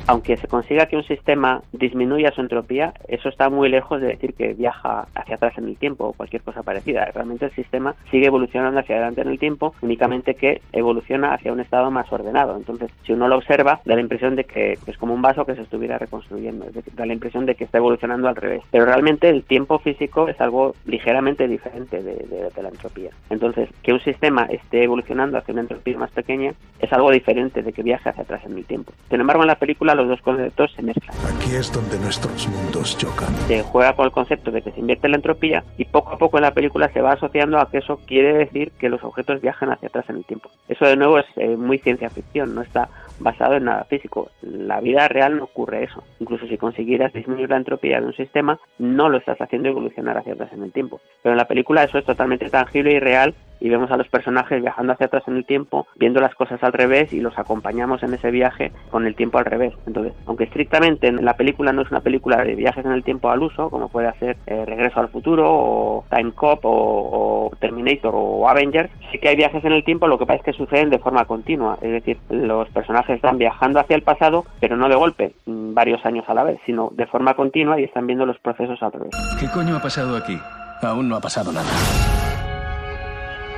aunque 0.08 0.38
se 0.38 0.48
consiga 0.48 0.86
que 0.86 0.96
un 0.96 1.04
sistema 1.04 1.62
disminuya 1.72 2.32
su 2.32 2.40
entropía, 2.40 2.94
eso 3.08 3.28
está 3.28 3.50
muy 3.50 3.68
lejos 3.68 4.00
de 4.00 4.08
decir 4.08 4.32
que 4.32 4.54
viaja 4.54 5.06
hacia 5.14 5.36
atrás 5.36 5.58
en 5.58 5.68
el 5.68 5.76
tiempo 5.76 6.06
o 6.06 6.12
cualquier 6.14 6.40
cosa 6.40 6.62
parecida. 6.62 7.04
Realmente 7.14 7.44
el 7.44 7.50
sistema 7.52 7.94
sigue 8.10 8.26
evolucionando 8.26 8.80
hacia 8.80 8.96
adelante 8.96 9.20
en 9.20 9.28
el 9.28 9.38
tiempo, 9.38 9.74
únicamente 9.82 10.34
que 10.34 10.62
evoluciona 10.72 11.34
hacia 11.34 11.52
un 11.52 11.60
estado 11.60 11.90
más 11.90 12.10
ordenado. 12.10 12.56
Entonces, 12.56 12.90
si 13.04 13.12
uno 13.12 13.28
lo 13.28 13.36
observa, 13.36 13.80
da 13.84 13.94
la 13.96 14.00
impresión 14.00 14.34
de 14.34 14.44
que 14.44 14.78
es 14.86 14.96
como 14.96 15.12
un 15.12 15.20
vaso 15.20 15.44
que 15.44 15.54
se 15.54 15.60
estuviera 15.60 15.98
reconstruyendo, 15.98 16.66
da 16.94 17.04
la 17.04 17.12
impresión 17.12 17.44
de 17.44 17.54
que 17.54 17.64
está 17.64 17.76
evolucionando 17.76 18.28
al 18.28 18.36
revés. 18.36 18.62
Pero 18.70 18.86
realmente 18.86 19.28
el 19.28 19.44
tiempo 19.44 19.78
físico 19.78 20.28
es 20.28 20.40
algo 20.40 20.74
ligeramente 20.86 21.46
diferente 21.46 22.02
de, 22.02 22.50
de 22.54 22.62
la 22.62 22.70
entropía. 22.70 23.10
Entonces, 23.28 23.68
que 23.82 23.92
un 23.92 24.00
sistema 24.00 24.44
esté 24.44 24.84
evolucionando 24.84 25.36
hacia 25.36 25.52
una 25.52 25.60
entropía 25.60 25.98
más 25.98 26.12
pequeña 26.12 26.54
es 26.80 26.90
algo 26.94 27.10
diferente 27.10 27.62
de 27.62 27.74
que 27.74 27.82
viaje 27.82 28.08
hacia 28.08 28.22
atrás 28.22 28.42
en 28.46 28.56
el 28.56 28.64
tiempo. 28.64 28.94
Sin 29.10 29.20
embargo, 29.20 29.42
en 29.42 29.48
la 29.48 29.56
película 29.56 29.94
los 29.98 30.08
dos 30.08 30.22
conceptos 30.22 30.72
se 30.74 30.82
mezclan. 30.82 31.16
Aquí 31.26 31.54
es 31.54 31.72
donde 31.72 31.98
nuestros 31.98 32.48
mundos 32.48 32.96
chocan. 32.96 33.34
Se 33.46 33.62
juega 33.62 33.94
con 33.94 34.06
el 34.06 34.12
concepto 34.12 34.50
de 34.50 34.62
que 34.62 34.70
se 34.70 34.80
invierte 34.80 35.08
la 35.08 35.16
entropía 35.16 35.64
y 35.76 35.84
poco 35.84 36.12
a 36.12 36.18
poco 36.18 36.38
en 36.38 36.42
la 36.42 36.54
película 36.54 36.88
se 36.92 37.00
va 37.00 37.12
asociando 37.12 37.58
a 37.58 37.70
que 37.70 37.78
eso 37.78 38.00
quiere 38.06 38.32
decir 38.32 38.72
que 38.78 38.88
los 38.88 39.02
objetos 39.02 39.40
viajan 39.40 39.70
hacia 39.70 39.88
atrás 39.88 40.08
en 40.08 40.16
el 40.16 40.24
tiempo. 40.24 40.50
Eso 40.68 40.86
de 40.86 40.96
nuevo 40.96 41.18
es 41.18 41.26
eh, 41.36 41.56
muy 41.56 41.78
ciencia 41.78 42.10
ficción, 42.10 42.54
no 42.54 42.62
está 42.62 42.88
basado 43.18 43.54
en 43.54 43.64
nada 43.64 43.84
físico. 43.84 44.30
La 44.42 44.80
vida 44.80 45.08
real 45.08 45.36
no 45.36 45.44
ocurre 45.44 45.84
eso. 45.84 46.04
Incluso 46.20 46.46
si 46.46 46.56
consiguieras 46.56 47.12
disminuir 47.12 47.50
la 47.50 47.56
entropía 47.56 48.00
de 48.00 48.06
un 48.06 48.14
sistema, 48.14 48.58
no 48.78 49.08
lo 49.08 49.18
estás 49.18 49.40
haciendo 49.40 49.68
evolucionar 49.68 50.16
hacia 50.18 50.34
atrás 50.34 50.52
en 50.52 50.62
el 50.62 50.72
tiempo. 50.72 51.00
Pero 51.22 51.32
en 51.32 51.38
la 51.38 51.48
película 51.48 51.84
eso 51.84 51.98
es 51.98 52.04
totalmente 52.04 52.48
tangible 52.50 52.92
y 52.92 53.00
real 53.00 53.34
y 53.60 53.68
vemos 53.68 53.90
a 53.90 53.96
los 53.96 54.08
personajes 54.08 54.60
viajando 54.60 54.92
hacia 54.92 55.06
atrás 55.06 55.24
en 55.26 55.36
el 55.36 55.44
tiempo, 55.44 55.86
viendo 55.96 56.20
las 56.20 56.34
cosas 56.34 56.62
al 56.62 56.72
revés 56.72 57.12
y 57.12 57.20
los 57.20 57.38
acompañamos 57.38 58.02
en 58.02 58.14
ese 58.14 58.30
viaje 58.30 58.72
con 58.90 59.06
el 59.06 59.14
tiempo 59.14 59.38
al 59.38 59.44
revés. 59.44 59.74
Entonces, 59.86 60.12
aunque 60.26 60.44
estrictamente 60.44 61.10
la 61.12 61.34
película 61.34 61.72
no 61.72 61.82
es 61.82 61.90
una 61.90 62.00
película 62.00 62.42
de 62.44 62.54
viajes 62.54 62.84
en 62.84 62.92
el 62.92 63.04
tiempo 63.04 63.30
al 63.30 63.42
uso, 63.42 63.70
como 63.70 63.88
puede 63.88 64.12
ser 64.18 64.36
eh, 64.46 64.64
Regreso 64.64 65.00
al 65.00 65.08
Futuro 65.08 65.46
o 65.48 66.04
Time 66.10 66.32
Cop 66.32 66.60
o, 66.64 67.50
Terminator 67.60 68.12
o 68.14 68.48
Avengers, 68.48 68.90
sí 69.10 69.18
que 69.18 69.28
hay 69.28 69.36
viajes 69.36 69.64
en 69.64 69.72
el 69.72 69.84
tiempo, 69.84 70.06
lo 70.06 70.18
que 70.18 70.26
pasa 70.26 70.38
es 70.38 70.44
que 70.44 70.52
suceden 70.52 70.90
de 70.90 70.98
forma 70.98 71.24
continua, 71.24 71.78
es 71.80 71.90
decir, 71.90 72.18
los 72.30 72.68
personajes 72.70 73.16
están 73.16 73.38
viajando 73.38 73.80
hacia 73.80 73.96
el 73.96 74.02
pasado, 74.02 74.44
pero 74.60 74.76
no 74.76 74.88
de 74.88 74.94
golpe, 74.94 75.34
mm, 75.46 75.74
varios 75.74 76.04
años 76.04 76.24
a 76.28 76.34
la 76.34 76.44
vez, 76.44 76.58
sino 76.66 76.90
de 76.92 77.06
forma 77.06 77.34
continua 77.34 77.80
y 77.80 77.84
están 77.84 78.06
viendo 78.06 78.26
los 78.26 78.38
procesos 78.38 78.82
al 78.82 78.92
revés. 78.92 79.10
¿Qué 79.40 79.46
coño 79.48 79.76
ha 79.76 79.82
pasado 79.82 80.16
aquí? 80.16 80.38
Aún 80.82 81.08
no 81.08 81.16
ha 81.16 81.20
pasado 81.20 81.52
nada. 81.52 81.68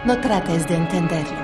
No 0.07 0.19
trates 0.19 0.67
de 0.67 0.77
entenderlo. 0.77 1.37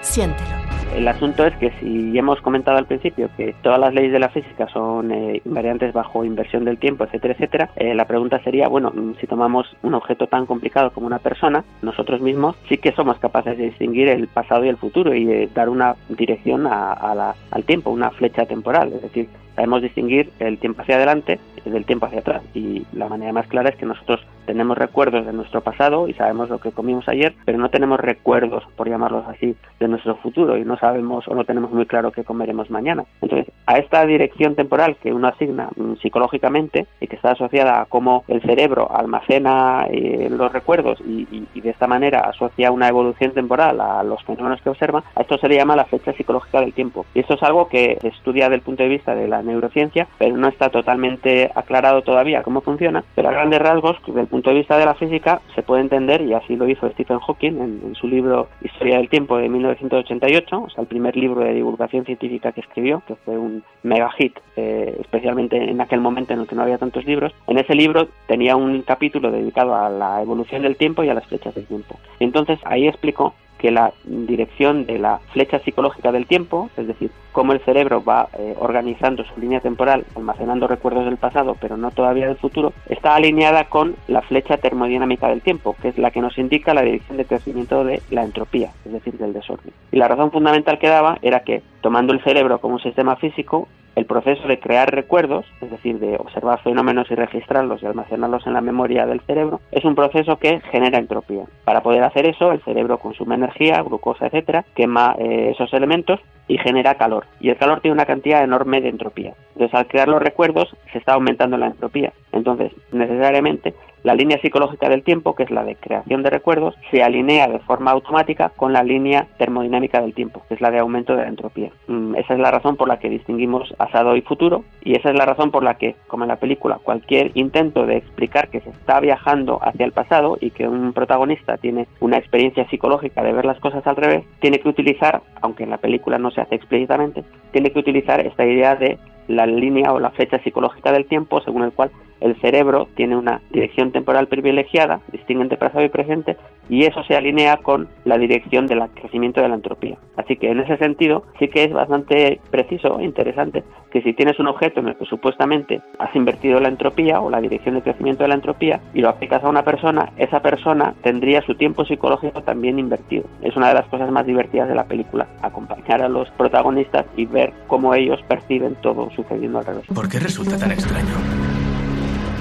Siéntelo. 0.00 0.48
El 0.96 1.06
asunto 1.06 1.44
es 1.44 1.54
que 1.58 1.70
si 1.78 2.16
hemos 2.16 2.40
comentado 2.40 2.78
al 2.78 2.86
principio 2.86 3.28
que 3.36 3.54
todas 3.62 3.78
las 3.78 3.92
leyes 3.92 4.10
de 4.10 4.18
la 4.18 4.30
física 4.30 4.66
son 4.68 5.12
eh, 5.12 5.42
invariantes 5.44 5.92
bajo 5.92 6.24
inversión 6.24 6.64
del 6.64 6.78
tiempo, 6.78 7.04
etcétera, 7.04 7.34
etcétera, 7.34 7.70
eh, 7.76 7.94
la 7.94 8.06
pregunta 8.06 8.42
sería, 8.42 8.68
bueno, 8.68 8.90
si 9.20 9.26
tomamos 9.26 9.66
un 9.82 9.92
objeto 9.92 10.28
tan 10.28 10.46
complicado 10.46 10.92
como 10.92 11.06
una 11.06 11.18
persona, 11.18 11.62
nosotros 11.82 12.22
mismos 12.22 12.56
sí 12.70 12.78
que 12.78 12.92
somos 12.92 13.18
capaces 13.18 13.58
de 13.58 13.64
distinguir 13.64 14.08
el 14.08 14.28
pasado 14.28 14.64
y 14.64 14.70
el 14.70 14.78
futuro 14.78 15.14
y 15.14 15.26
de 15.26 15.50
dar 15.54 15.68
una 15.68 15.94
dirección 16.08 16.66
al 16.66 17.64
tiempo, 17.66 17.90
una 17.90 18.10
flecha 18.10 18.46
temporal, 18.46 18.94
es 18.94 19.02
decir, 19.02 19.28
sabemos 19.58 19.82
distinguir 19.82 20.30
el 20.38 20.58
tiempo 20.58 20.82
hacia 20.82 20.94
adelante 20.94 21.40
del 21.64 21.84
tiempo 21.84 22.06
hacia 22.06 22.20
atrás 22.20 22.42
y 22.54 22.86
la 22.92 23.08
manera 23.08 23.32
más 23.32 23.48
clara 23.48 23.70
es 23.70 23.76
que 23.76 23.86
nosotros 23.86 24.24
tenemos 24.46 24.78
recuerdos 24.78 25.26
de 25.26 25.32
nuestro 25.34 25.60
pasado 25.60 26.08
y 26.08 26.14
sabemos 26.14 26.48
lo 26.48 26.58
que 26.58 26.72
comimos 26.72 27.06
ayer, 27.06 27.34
pero 27.44 27.58
no 27.58 27.68
tenemos 27.68 28.00
recuerdos, 28.00 28.64
por 28.76 28.88
llamarlos 28.88 29.26
así, 29.28 29.54
de 29.78 29.88
nuestro 29.88 30.16
futuro 30.16 30.56
y 30.56 30.64
no 30.64 30.78
sabemos 30.78 31.28
o 31.28 31.34
no 31.34 31.44
tenemos 31.44 31.70
muy 31.70 31.84
claro 31.84 32.12
qué 32.12 32.24
comeremos 32.24 32.70
mañana. 32.70 33.04
Entonces, 33.20 33.52
a 33.66 33.78
esta 33.78 34.06
dirección 34.06 34.54
temporal 34.54 34.96
que 35.02 35.12
uno 35.12 35.28
asigna 35.28 35.68
mm, 35.76 35.96
psicológicamente 35.96 36.86
y 36.98 37.08
que 37.08 37.16
está 37.16 37.32
asociada 37.32 37.82
a 37.82 37.84
cómo 37.84 38.24
el 38.26 38.40
cerebro 38.40 38.90
almacena 38.90 39.86
eh, 39.90 40.28
los 40.30 40.50
recuerdos 40.50 40.98
y, 41.02 41.44
de 41.58 41.70
esta 41.70 41.88
manera 41.88 42.20
asocia 42.20 42.70
una 42.70 42.88
evolución 42.88 43.32
temporal 43.32 43.80
a 43.80 44.02
los 44.04 44.22
fenómenos 44.22 44.62
que 44.62 44.70
observa, 44.70 45.02
a 45.14 45.20
esto 45.20 45.36
se 45.36 45.48
le 45.48 45.56
llama 45.56 45.76
la 45.76 45.84
fecha 45.84 46.12
psicológica 46.12 46.60
del 46.60 46.72
tiempo. 46.72 47.04
Y 47.14 47.20
esto 47.20 47.34
es 47.34 47.42
algo 47.42 47.68
que 47.68 47.98
se 48.00 48.08
estudia 48.08 48.44
desde 48.44 48.54
el 48.54 48.62
punto 48.62 48.84
de 48.84 48.88
vista 48.88 49.14
de 49.14 49.28
la 49.28 49.42
neurociencia, 49.48 50.06
pero 50.18 50.36
no 50.36 50.48
está 50.48 50.68
totalmente 50.68 51.50
aclarado 51.54 52.02
todavía 52.02 52.42
cómo 52.42 52.60
funciona, 52.60 53.04
pero 53.14 53.28
a 53.28 53.32
grandes 53.32 53.60
rasgos, 53.60 53.96
desde 54.06 54.20
el 54.20 54.26
punto 54.26 54.50
de 54.50 54.56
vista 54.56 54.78
de 54.78 54.84
la 54.84 54.94
física, 54.94 55.40
se 55.54 55.62
puede 55.62 55.82
entender, 55.82 56.22
y 56.22 56.34
así 56.34 56.56
lo 56.56 56.68
hizo 56.68 56.88
Stephen 56.90 57.18
Hawking 57.18 57.60
en, 57.60 57.94
su 57.94 58.06
libro 58.06 58.48
Historia 58.62 58.98
del 58.98 59.08
Tiempo 59.08 59.38
de 59.38 59.48
1988, 59.48 60.62
o 60.62 60.70
sea, 60.70 60.82
el 60.82 60.86
primer 60.86 61.16
libro 61.16 61.40
de 61.40 61.54
divulgación 61.54 62.04
científica 62.04 62.52
que 62.52 62.60
escribió, 62.60 63.02
que 63.06 63.16
fue 63.16 63.36
un 63.36 63.64
mega 63.82 64.10
hit, 64.12 64.38
eh, 64.56 64.96
especialmente 65.00 65.56
en 65.56 65.80
aquel 65.80 66.00
momento 66.00 66.32
en 66.32 66.40
el 66.40 66.46
que 66.46 66.54
no 66.54 66.62
había 66.62 66.78
tantos 66.78 67.04
libros. 67.04 67.32
En 67.46 67.58
ese 67.58 67.74
libro 67.74 68.08
tenía 68.26 68.56
un 68.56 68.82
capítulo 68.82 69.30
dedicado 69.30 69.74
a 69.74 69.88
la 69.88 70.22
evolución 70.22 70.62
del 70.62 70.76
tiempo 70.76 71.02
y 71.02 71.08
a 71.08 71.14
las 71.14 71.26
flechas 71.26 71.54
del 71.54 71.66
tiempo. 71.66 71.96
Entonces 72.20 72.58
ahí 72.64 72.86
explicó 72.86 73.34
que 73.58 73.70
la 73.70 73.92
dirección 74.04 74.86
de 74.86 74.98
la 74.98 75.18
flecha 75.32 75.58
psicológica 75.58 76.12
del 76.12 76.26
tiempo, 76.26 76.70
es 76.76 76.86
decir, 76.86 77.10
cómo 77.32 77.52
el 77.52 77.60
cerebro 77.60 78.02
va 78.02 78.28
eh, 78.38 78.54
organizando 78.58 79.24
su 79.24 79.40
línea 79.40 79.60
temporal, 79.60 80.04
almacenando 80.16 80.66
recuerdos 80.66 81.04
del 81.04 81.16
pasado, 81.16 81.56
pero 81.60 81.76
no 81.76 81.90
todavía 81.90 82.26
del 82.26 82.36
futuro, 82.36 82.72
está 82.88 83.14
alineada 83.14 83.64
con 83.64 83.96
la 84.06 84.22
flecha 84.22 84.56
termodinámica 84.56 85.28
del 85.28 85.42
tiempo, 85.42 85.76
que 85.80 85.88
es 85.88 85.98
la 85.98 86.10
que 86.10 86.20
nos 86.20 86.38
indica 86.38 86.74
la 86.74 86.82
dirección 86.82 87.16
de 87.16 87.24
crecimiento 87.24 87.84
de 87.84 88.02
la 88.10 88.24
entropía, 88.24 88.72
es 88.84 88.92
decir, 88.92 89.18
del 89.18 89.32
desorden. 89.32 89.72
Y 89.92 89.96
la 89.96 90.08
razón 90.08 90.30
fundamental 90.30 90.78
que 90.78 90.88
daba 90.88 91.18
era 91.22 91.40
que, 91.40 91.62
tomando 91.80 92.12
el 92.12 92.22
cerebro 92.22 92.60
como 92.60 92.74
un 92.74 92.80
sistema 92.80 93.16
físico, 93.16 93.68
el 93.98 94.06
proceso 94.06 94.46
de 94.46 94.60
crear 94.60 94.94
recuerdos, 94.94 95.44
es 95.60 95.72
decir, 95.72 95.98
de 95.98 96.14
observar 96.16 96.62
fenómenos 96.62 97.10
y 97.10 97.16
registrarlos 97.16 97.82
y 97.82 97.86
almacenarlos 97.86 98.46
en 98.46 98.52
la 98.52 98.60
memoria 98.60 99.06
del 99.06 99.20
cerebro, 99.22 99.60
es 99.72 99.84
un 99.84 99.96
proceso 99.96 100.36
que 100.36 100.60
genera 100.70 100.98
entropía. 100.98 101.46
Para 101.64 101.82
poder 101.82 102.04
hacer 102.04 102.24
eso, 102.26 102.52
el 102.52 102.62
cerebro 102.62 102.98
consume 102.98 103.34
energía, 103.34 103.82
glucosa, 103.82 104.26
etcétera, 104.26 104.64
quema 104.76 105.16
eh, 105.18 105.50
esos 105.50 105.72
elementos 105.72 106.20
y 106.46 106.58
genera 106.58 106.94
calor. 106.94 107.26
Y 107.40 107.50
el 107.50 107.56
calor 107.56 107.80
tiene 107.80 107.94
una 107.94 108.06
cantidad 108.06 108.44
enorme 108.44 108.80
de 108.80 108.88
entropía. 108.88 109.34
Entonces, 109.54 109.74
al 109.74 109.88
crear 109.88 110.06
los 110.06 110.22
recuerdos, 110.22 110.72
se 110.92 110.98
está 110.98 111.14
aumentando 111.14 111.58
la 111.58 111.66
entropía. 111.66 112.12
Entonces, 112.30 112.70
necesariamente, 112.92 113.74
la 114.02 114.14
línea 114.14 114.40
psicológica 114.40 114.88
del 114.88 115.02
tiempo, 115.02 115.34
que 115.34 115.42
es 115.42 115.50
la 115.50 115.64
de 115.64 115.76
creación 115.76 116.22
de 116.22 116.30
recuerdos, 116.30 116.74
se 116.90 117.02
alinea 117.02 117.48
de 117.48 117.58
forma 117.60 117.90
automática 117.90 118.50
con 118.50 118.72
la 118.72 118.82
línea 118.82 119.26
termodinámica 119.38 120.00
del 120.00 120.14
tiempo, 120.14 120.42
que 120.48 120.54
es 120.54 120.60
la 120.60 120.70
de 120.70 120.78
aumento 120.78 121.16
de 121.16 121.22
la 121.22 121.28
entropía. 121.28 121.70
Mm, 121.88 122.16
esa 122.16 122.34
es 122.34 122.40
la 122.40 122.50
razón 122.50 122.76
por 122.76 122.88
la 122.88 122.98
que 122.98 123.08
distinguimos 123.08 123.72
pasado 123.76 124.16
y 124.16 124.22
futuro 124.22 124.64
y 124.82 124.96
esa 124.96 125.10
es 125.10 125.16
la 125.16 125.26
razón 125.26 125.50
por 125.50 125.62
la 125.62 125.74
que, 125.74 125.96
como 126.06 126.24
en 126.24 126.28
la 126.28 126.36
película, 126.36 126.78
cualquier 126.82 127.32
intento 127.34 127.86
de 127.86 127.96
explicar 127.96 128.48
que 128.48 128.60
se 128.60 128.70
está 128.70 129.00
viajando 129.00 129.58
hacia 129.62 129.86
el 129.86 129.92
pasado 129.92 130.38
y 130.40 130.50
que 130.50 130.68
un 130.68 130.92
protagonista 130.92 131.56
tiene 131.56 131.86
una 132.00 132.18
experiencia 132.18 132.68
psicológica 132.68 133.22
de 133.22 133.32
ver 133.32 133.44
las 133.44 133.60
cosas 133.60 133.86
al 133.86 133.96
revés, 133.96 134.24
tiene 134.40 134.60
que 134.60 134.68
utilizar, 134.68 135.22
aunque 135.40 135.64
en 135.64 135.70
la 135.70 135.78
película 135.78 136.18
no 136.18 136.30
se 136.30 136.40
hace 136.40 136.54
explícitamente, 136.54 137.24
tiene 137.52 137.70
que 137.70 137.78
utilizar 137.78 138.24
esta 138.24 138.44
idea 138.44 138.76
de 138.76 138.98
la 139.28 139.46
línea 139.46 139.92
o 139.92 140.00
la 140.00 140.10
fecha 140.10 140.38
psicológica 140.42 140.90
del 140.90 141.06
tiempo 141.06 141.40
según 141.42 141.62
el 141.62 141.72
cual 141.72 141.90
el 142.20 142.40
cerebro 142.40 142.88
tiene 142.94 143.16
una 143.16 143.40
dirección 143.50 143.92
temporal 143.92 144.28
privilegiada, 144.28 145.00
distingue 145.12 145.42
entre 145.42 145.58
pasado 145.58 145.84
y 145.84 145.88
presente, 145.88 146.36
y 146.68 146.84
eso 146.84 147.02
se 147.04 147.16
alinea 147.16 147.58
con 147.58 147.88
la 148.04 148.18
dirección 148.18 148.66
del 148.66 148.80
crecimiento 148.94 149.40
de 149.40 149.48
la 149.48 149.54
entropía. 149.54 149.96
Así 150.16 150.36
que 150.36 150.50
en 150.50 150.60
ese 150.60 150.76
sentido 150.76 151.24
sí 151.38 151.48
que 151.48 151.64
es 151.64 151.72
bastante 151.72 152.40
preciso 152.50 152.98
e 152.98 153.04
interesante 153.04 153.64
que 153.90 154.02
si 154.02 154.12
tienes 154.12 154.38
un 154.38 154.48
objeto 154.48 154.80
en 154.80 154.88
el 154.88 154.96
que 154.96 155.06
supuestamente 155.06 155.80
has 155.98 156.14
invertido 156.14 156.60
la 156.60 156.68
entropía 156.68 157.20
o 157.20 157.30
la 157.30 157.40
dirección 157.40 157.74
de 157.74 157.82
crecimiento 157.82 158.22
de 158.22 158.28
la 158.28 158.34
entropía 158.34 158.80
y 158.92 159.00
lo 159.00 159.08
aplicas 159.08 159.42
a 159.42 159.48
una 159.48 159.64
persona, 159.64 160.12
esa 160.16 160.40
persona 160.40 160.94
tendría 161.02 161.40
su 161.42 161.54
tiempo 161.54 161.84
psicológico 161.84 162.42
también 162.42 162.78
invertido. 162.78 163.24
Es 163.42 163.56
una 163.56 163.68
de 163.68 163.74
las 163.74 163.86
cosas 163.88 164.10
más 164.10 164.26
divertidas 164.26 164.68
de 164.68 164.74
la 164.74 164.84
película, 164.84 165.26
acompañar 165.42 166.02
a 166.02 166.08
los 166.08 166.28
protagonistas 166.32 167.06
y 167.16 167.26
ver 167.26 167.52
cómo 167.66 167.94
ellos 167.94 168.20
perciben 168.28 168.76
todo 168.82 169.10
sucediendo 169.16 169.58
al 169.58 169.66
revés. 169.66 169.84
¿Por 169.94 170.08
qué 170.08 170.18
resulta 170.18 170.58
tan 170.58 170.72
extraño? 170.72 171.37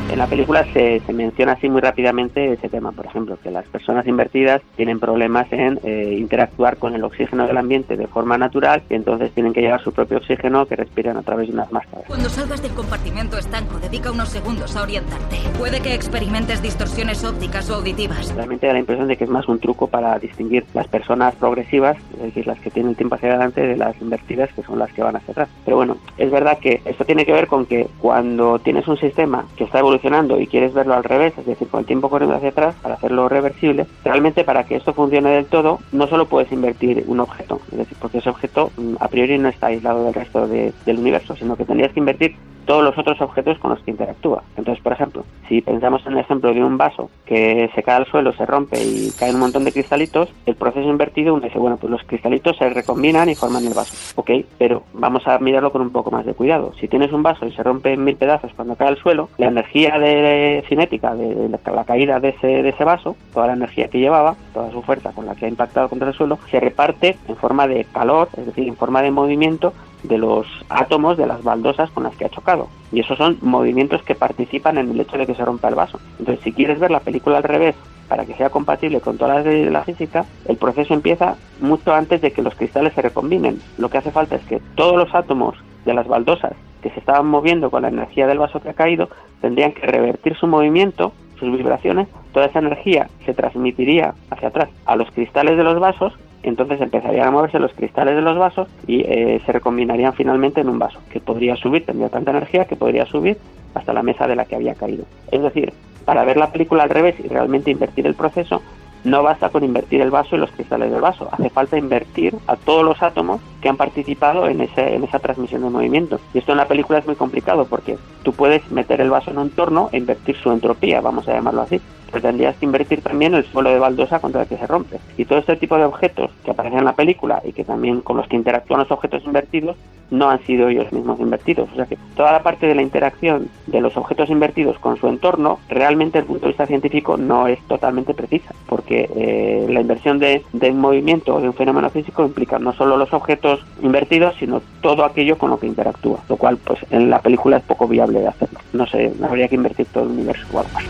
En 0.10 0.20
la 0.20 0.28
película 0.28 0.66
se, 0.72 1.02
menciona 1.14 1.54
así 1.54 1.68
muy 1.68 1.82
rápidamente 1.82 2.54
ese 2.54 2.70
tema, 2.70 2.94
por 2.94 3.06
ejemplo, 3.06 3.38
que 3.44 3.52
las 3.52 3.66
personas 3.68 4.08
invertidas 4.08 4.62
tienen 4.78 5.00
problemas 5.00 5.52
en 5.52 5.80
eh, 5.84 6.16
interactuar 6.18 6.78
con 6.78 6.96
el 6.96 7.04
oxígeno 7.04 7.46
del 7.46 7.58
ambiente 7.58 7.98
de 7.98 8.08
forma 8.08 8.38
natural 8.38 8.84
y 8.90 8.94
entonces 8.94 9.32
tienen 9.34 9.52
que 9.52 9.62
llevar 9.62 9.84
su 9.84 9.92
propio 9.92 10.18
oxígeno 10.18 10.66
que 10.66 10.78
respiran 10.78 11.18
a 11.18 11.24
través 11.24 11.48
de 11.48 11.54
unas 11.54 11.72
máscaras. 11.74 12.06
Cuando 12.08 12.30
salgas 12.30 12.62
del 12.62 12.72
compartimento 12.72 13.38
estanco, 13.38 13.80
dedica 13.80 14.12
unos 14.12 14.30
segundos 14.30 14.76
a 14.78 14.84
orientarte. 14.84 15.38
Puede 15.58 15.82
que 15.82 15.94
experimentes 15.94 16.62
distorsiones 16.62 17.26
ópticas 17.26 17.70
o 17.70 17.76
auditivas. 17.76 18.34
Realmente 18.34 18.68
da 18.68 18.74
la 18.74 18.80
impresión 18.80 19.10
de 19.10 19.18
que 19.18 19.26
es 19.26 19.30
más 19.30 19.48
un 19.50 19.60
truco 19.60 19.88
para 19.88 20.18
distinguir 20.20 20.66
las 20.74 20.88
personas 20.88 21.36
progresivas, 21.36 21.98
es 22.14 22.24
decir, 22.24 22.48
las 22.48 22.60
que 22.60 22.72
tienen 22.72 22.92
el 22.92 22.96
tiempo 22.96 23.16
hacia 23.16 23.30
adelante, 23.30 23.62
de 23.62 23.76
las 23.76 24.00
invertidas, 24.02 24.52
que 24.54 24.64
son 24.64 24.80
las 24.80 24.92
que 24.94 25.04
van 25.04 25.18
hacia 25.18 25.34
atrás. 25.34 25.50
Pero 25.66 25.78
bueno, 25.78 25.98
es 26.18 26.32
verdad 26.32 26.60
que 26.60 26.82
esto 26.86 27.04
tiene 27.04 27.26
que 27.26 27.34
ver 27.34 27.48
con 27.48 27.66
que 27.66 27.88
cuando 28.00 28.60
tienes 28.60 28.88
un 28.88 28.98
sistema 28.98 29.46
que 29.58 29.66
está 29.66 29.80
evolucionando, 29.80 29.97
y 30.40 30.48
quieres 30.48 30.74
verlo 30.74 30.94
al 30.94 31.04
revés, 31.04 31.34
es 31.38 31.46
decir, 31.46 31.68
con 31.68 31.82
el 31.82 31.86
tiempo 31.86 32.10
corriendo 32.10 32.36
hacia 32.36 32.50
atrás 32.50 32.76
para 32.82 32.96
hacerlo 32.96 33.28
reversible, 33.30 33.86
realmente 34.04 34.44
para 34.44 34.64
que 34.64 34.76
esto 34.76 34.94
funcione 34.94 35.30
del 35.32 35.46
todo 35.46 35.80
no 35.92 36.08
solo 36.08 36.28
puedes 36.28 36.52
invertir 36.52 37.04
un 37.08 37.20
objeto, 37.20 37.60
es 37.72 37.78
decir, 37.80 37.98
porque 38.00 38.20
ese 38.20 38.30
objeto 38.30 38.72
mm, 38.78 38.96
a 39.00 39.08
priori 39.08 39.38
no 39.38 39.50
está 39.50 39.68
aislado 39.68 40.04
del 40.06 40.14
resto 40.14 40.48
del 40.48 41.00
universo, 41.00 41.36
sino 41.36 41.56
que 41.56 41.66
tendrías 41.66 41.92
que 41.94 42.00
invertir 42.00 42.36
todos 42.68 42.84
los 42.84 42.98
otros 42.98 43.20
objetos 43.22 43.58
con 43.58 43.72
los 43.72 43.80
que 43.80 43.92
interactúa. 43.92 44.44
Entonces, 44.58 44.84
por 44.84 44.94
ejemplo, 44.94 45.24
si 45.48 45.62
pensamos 45.62 46.06
en 46.06 46.14
el 46.14 46.20
ejemplo 46.20 46.54
de 46.54 46.64
un 46.64 46.78
vaso 46.78 47.10
que 47.26 47.72
se 47.74 47.82
cae 47.82 47.96
al 47.96 48.06
suelo, 48.06 48.34
se 48.34 48.46
rompe 48.46 48.78
y 48.80 49.12
cae 49.18 49.34
un 49.34 49.40
montón 49.40 49.64
de 49.64 49.72
cristalitos, 49.72 50.30
el 50.46 50.56
proceso 50.56 50.88
invertido 50.88 51.34
uno 51.34 51.46
dice, 51.46 51.58
bueno, 51.58 51.78
pues 51.78 51.90
los 51.90 52.04
cristalitos 52.04 52.58
se 52.58 52.70
recombinan 52.70 53.30
y 53.30 53.36
forman 53.36 53.66
el 53.66 53.74
vaso. 53.74 53.96
Ok, 54.16 54.32
pero 54.58 54.84
vamos 54.94 55.26
a 55.28 55.40
mirarlo 55.40 55.72
con 55.72 55.82
un 55.82 55.92
poco 55.92 56.12
más 56.12 56.26
de 56.26 56.34
cuidado. 56.34 56.74
Si 56.80 56.88
tienes 56.88 57.12
un 57.14 57.24
vaso 57.24 57.46
y 57.46 57.54
se 57.54 57.64
rompe 57.64 57.94
en 57.94 58.04
mil 58.04 58.18
pedazos 58.18 58.52
cuando 58.54 58.76
cae 58.76 58.90
al 58.90 58.98
suelo, 58.98 59.30
la 59.38 59.48
energía 59.48 59.98
de 59.98 60.64
cinética 60.68 61.16
de 61.16 61.50
la, 61.50 61.84
caída 61.86 62.20
de 62.20 62.30
ese, 62.30 62.48
de 62.48 62.70
ese 62.70 62.84
vaso, 62.84 63.16
toda 63.34 63.48
la 63.48 63.54
energía 63.54 63.88
que 63.88 64.00
llevaba, 64.00 64.36
toda 64.54 64.72
su 64.72 64.82
fuerza 64.82 65.14
con 65.14 65.26
la 65.26 65.36
que 65.36 65.46
ha 65.46 65.50
impactado 65.50 65.88
contra 65.88 66.10
el 66.10 66.14
suelo, 66.14 66.38
se 66.52 66.60
reparte 66.60 67.18
en 67.30 67.38
forma 67.38 67.66
de 67.68 67.86
calor, 67.86 68.28
es 68.36 68.46
decir, 68.46 68.68
en 68.68 68.76
forma 68.76 69.02
de 69.02 69.12
movimiento 69.12 69.74
de 70.08 70.18
los 70.18 70.48
átomos 70.70 71.18
de 71.18 71.28
las 71.28 71.44
baldosas 71.44 71.90
con 71.92 72.04
las 72.04 72.16
que 72.16 72.26
ha 72.26 72.30
chocado. 72.30 72.68
Y 72.92 73.00
esos 73.00 73.18
son 73.18 73.38
movimientos 73.42 74.02
que 74.04 74.16
participan 74.16 74.78
en 74.78 74.92
el 74.92 75.00
hecho 75.00 75.18
de 75.18 75.26
que 75.26 75.36
se 75.36 75.46
rompa 75.46 75.68
el 75.68 75.76
vaso. 75.76 76.00
Entonces, 76.20 76.44
si 76.44 76.54
quieres 76.54 76.80
ver 76.80 76.92
la 76.92 77.00
película 77.00 77.38
al 77.38 77.44
revés 77.44 77.76
para 78.08 78.26
que 78.26 78.36
sea 78.36 78.50
compatible 78.50 79.02
con 79.02 79.18
todas 79.18 79.38
las 79.38 79.46
leyes 79.46 79.66
de 79.66 79.72
la 79.72 79.84
física, 79.84 80.26
el 80.46 80.58
proceso 80.58 80.94
empieza 80.94 81.36
mucho 81.60 81.94
antes 81.94 82.22
de 82.22 82.32
que 82.32 82.42
los 82.42 82.56
cristales 82.56 82.94
se 82.94 83.02
recombinen. 83.02 83.62
Lo 83.78 83.90
que 83.90 83.98
hace 83.98 84.12
falta 84.12 84.36
es 84.36 84.46
que 84.46 84.62
todos 84.76 84.96
los 84.96 85.14
átomos 85.14 85.56
de 85.86 85.94
las 85.94 86.08
baldosas 86.08 86.54
que 86.82 86.90
se 86.92 87.00
estaban 87.00 87.26
moviendo 87.28 87.70
con 87.70 87.82
la 87.82 87.90
energía 87.90 88.28
del 88.28 88.40
vaso 88.40 88.62
que 88.62 88.70
ha 88.70 88.74
caído 88.74 89.10
tendrían 89.42 89.74
que 89.74 89.86
revertir 89.86 90.36
su 90.36 90.48
movimiento, 90.48 91.12
sus 91.40 91.52
vibraciones, 91.52 92.08
toda 92.34 92.46
esa 92.46 92.60
energía 92.60 93.10
se 93.26 93.34
transmitiría 93.34 94.14
hacia 94.30 94.50
atrás 94.50 94.70
a 94.86 94.96
los 94.96 95.10
cristales 95.12 95.58
de 95.58 95.64
los 95.64 95.80
vasos 95.80 96.14
entonces 96.50 96.80
empezarían 96.82 97.28
a 97.28 97.32
moverse 97.32 97.60
los 97.60 97.74
cristales 97.74 98.16
de 98.16 98.22
los 98.22 98.38
vasos 98.38 98.68
y 98.88 99.02
eh, 99.02 99.42
se 99.46 99.52
recombinarían 99.52 100.14
finalmente 100.14 100.62
en 100.62 100.70
un 100.70 100.80
vaso, 100.80 101.00
que 101.12 101.20
podría 101.20 101.56
subir, 101.56 101.86
tendría 101.86 102.10
tanta 102.10 102.32
energía 102.32 102.66
que 102.66 102.76
podría 102.76 103.06
subir 103.06 103.38
hasta 103.74 103.94
la 103.94 104.04
mesa 104.04 104.28
de 104.28 104.36
la 104.36 104.46
que 104.46 104.56
había 104.56 104.76
caído. 104.76 105.06
Es 105.32 105.42
decir, 105.42 105.74
para 106.06 106.24
ver 106.24 106.38
la 106.38 106.52
película 106.52 106.84
al 106.84 106.90
revés 106.90 107.16
y 107.20 107.28
realmente 107.28 107.72
invertir 107.72 108.08
el 108.08 108.16
proceso, 108.16 108.62
no 109.04 109.24
basta 109.24 109.50
con 109.50 109.64
invertir 109.64 110.02
el 110.02 110.12
vaso 110.12 110.36
y 110.36 110.40
los 110.40 110.52
cristales 110.52 110.92
del 110.92 111.02
vaso, 111.02 111.30
hace 111.32 111.50
falta 111.50 111.78
invertir 111.78 112.36
a 112.48 112.56
todos 112.56 112.84
los 112.84 113.02
átomos 113.02 113.42
que 113.62 113.70
han 113.70 113.78
participado 113.78 114.48
en, 114.48 114.62
ese, 114.62 114.96
en 114.96 115.04
esa 115.04 115.20
transmisión 115.20 115.62
de 115.62 115.70
movimiento. 115.70 116.20
Y 116.34 116.40
esto 116.40 116.52
en 116.52 116.58
la 116.58 116.68
película 116.68 117.00
es 117.00 117.06
muy 117.06 117.16
complicado 117.16 117.66
porque 117.66 117.98
tú 118.24 118.34
puedes 118.34 118.70
meter 118.72 119.02
el 119.02 119.10
vaso 119.10 119.32
en 119.32 119.38
un 119.38 119.50
torno 119.50 119.90
e 119.92 119.98
invertir 119.98 120.36
su 120.38 120.52
entropía, 120.52 121.02
vamos 121.02 121.28
a 121.28 121.34
llamarlo 121.34 121.62
así, 121.62 121.82
pero 122.12 122.22
tendrías 122.22 122.56
que 122.58 122.66
invertir 122.66 123.02
también 123.02 123.34
el 123.34 123.46
suelo 123.46 123.70
de 123.70 123.80
baldosa 123.80 124.20
contra 124.20 124.44
el 124.44 124.48
que 124.48 124.58
se 124.58 124.68
rompe. 124.68 125.00
Y 125.18 125.26
todo 125.26 125.40
este 125.40 125.56
tipo 125.56 125.78
de 125.78 125.86
objetos 125.86 126.32
que 126.44 126.52
aparecen 126.52 126.80
en 126.80 126.86
la 126.86 126.96
película 126.96 127.42
y 127.44 127.54
que 127.54 127.64
también 127.64 128.02
con 128.02 128.18
los 128.18 128.28
que 128.28 128.36
interactúan 128.36 128.80
los 128.80 128.92
objetos 128.92 129.24
invertidos 129.26 129.76
no 130.10 130.30
han 130.30 130.44
sido 130.46 130.70
ellos 130.70 130.92
mismos 130.92 131.20
invertidos. 131.20 131.70
O 131.72 131.76
sea 131.76 131.86
que 131.86 131.98
toda 132.16 132.32
la 132.32 132.44
parte 132.44 132.66
de 132.66 132.76
la 132.76 132.82
interacción 132.82 133.50
de 133.68 133.82
los 133.82 133.98
objetos 133.98 134.30
invertidos 134.30 134.80
con 134.80 134.98
su 134.98 135.08
entorno, 135.08 135.60
realmente 135.70 136.20
desde 136.20 136.20
el 136.20 136.26
punto 136.28 136.46
de 136.46 136.52
vista 136.52 136.66
científico 136.66 137.18
no 137.18 137.48
es 137.48 137.60
totalmente 137.68 138.14
precisa, 138.14 138.54
porque 138.68 139.10
eh, 139.16 139.68
la 139.70 139.82
inversión 139.82 140.20
de, 140.20 140.44
de 140.54 140.72
un 140.72 140.80
movimiento 140.80 141.36
o 141.36 141.42
de 141.42 141.48
un 141.48 141.54
fenómeno 141.54 141.90
físico 141.90 142.24
implica 142.24 142.60
no 142.60 142.74
solo 142.74 142.98
los 142.98 143.14
objetos 143.14 143.38
invertidos, 143.82 144.36
sino 144.40 144.62
todo 144.82 145.06
aquello 145.06 145.38
con 145.38 145.50
lo 145.50 145.60
que 145.60 145.68
interactúa, 145.68 146.20
lo 146.28 146.38
cual 146.38 146.58
pues 146.58 146.80
en 146.90 147.10
la 147.10 147.22
película 147.22 147.58
es 147.58 147.64
poco 147.64 147.88
viable 147.88 148.20
de 148.22 148.28
hacerlo. 148.28 148.60
No 148.74 148.86
sé, 148.88 149.14
habría 149.24 149.48
que 149.48 149.56
invertir 149.56 149.88
todo 149.88 150.04
el 150.04 150.12
universo 150.12 150.46
o 150.54 150.60
algo 150.60 150.72
así. 150.76 150.88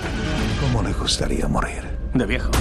¿Cómo 0.62 0.88
le 0.88 0.94
gustaría 0.94 1.48
morir? 1.48 1.84
De 2.14 2.26
viejo. 2.26 2.52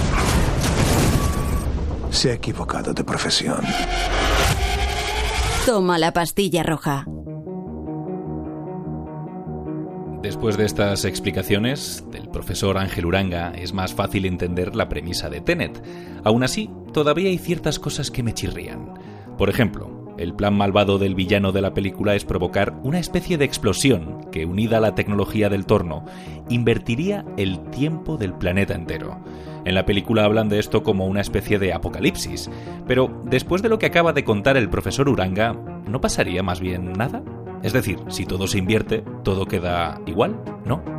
Se 2.09 2.31
ha 2.31 2.33
equivocado 2.33 2.93
de 2.93 3.03
profesión. 3.03 3.61
Toma 5.65 5.97
la 5.97 6.13
pastilla 6.13 6.63
roja. 6.63 7.05
Después 10.21 10.57
de 10.57 10.65
estas 10.65 11.05
explicaciones 11.05 12.03
del 12.11 12.27
profesor 12.29 12.77
Ángel 12.77 13.05
Uranga, 13.05 13.53
es 13.55 13.73
más 13.73 13.93
fácil 13.93 14.25
entender 14.25 14.75
la 14.75 14.89
premisa 14.89 15.29
de 15.29 15.41
Tenet. 15.41 15.81
Aún 16.23 16.43
así, 16.43 16.69
todavía 16.91 17.29
hay 17.29 17.37
ciertas 17.37 17.79
cosas 17.79 18.09
que 18.09 18.23
me 18.23 18.33
chirrían. 18.33 18.96
Por 19.37 19.49
ejemplo, 19.49 20.15
el 20.17 20.33
plan 20.33 20.55
malvado 20.55 20.97
del 20.97 21.13
villano 21.13 21.51
de 21.51 21.61
la 21.61 21.73
película 21.73 22.15
es 22.15 22.25
provocar 22.25 22.73
una 22.83 22.97
especie 22.97 23.37
de 23.37 23.45
explosión 23.45 24.25
que, 24.31 24.45
unida 24.45 24.77
a 24.77 24.81
la 24.81 24.95
tecnología 24.95 25.49
del 25.49 25.67
torno, 25.67 26.05
invertiría 26.49 27.23
el 27.37 27.59
tiempo 27.69 28.17
del 28.17 28.33
planeta 28.33 28.73
entero. 28.73 29.19
En 29.63 29.75
la 29.75 29.85
película 29.85 30.25
hablan 30.25 30.49
de 30.49 30.59
esto 30.59 30.81
como 30.81 31.05
una 31.05 31.21
especie 31.21 31.59
de 31.59 31.71
apocalipsis, 31.71 32.49
pero 32.87 33.21
después 33.25 33.61
de 33.61 33.69
lo 33.69 33.77
que 33.77 33.85
acaba 33.85 34.11
de 34.13 34.23
contar 34.23 34.57
el 34.57 34.69
profesor 34.69 35.07
Uranga, 35.07 35.53
¿no 35.87 36.01
pasaría 36.01 36.41
más 36.41 36.59
bien 36.59 36.93
nada? 36.93 37.21
Es 37.61 37.73
decir, 37.73 37.99
si 38.07 38.25
todo 38.25 38.47
se 38.47 38.57
invierte, 38.57 39.03
todo 39.23 39.45
queda 39.45 40.01
igual, 40.05 40.41
¿no? 40.65 40.96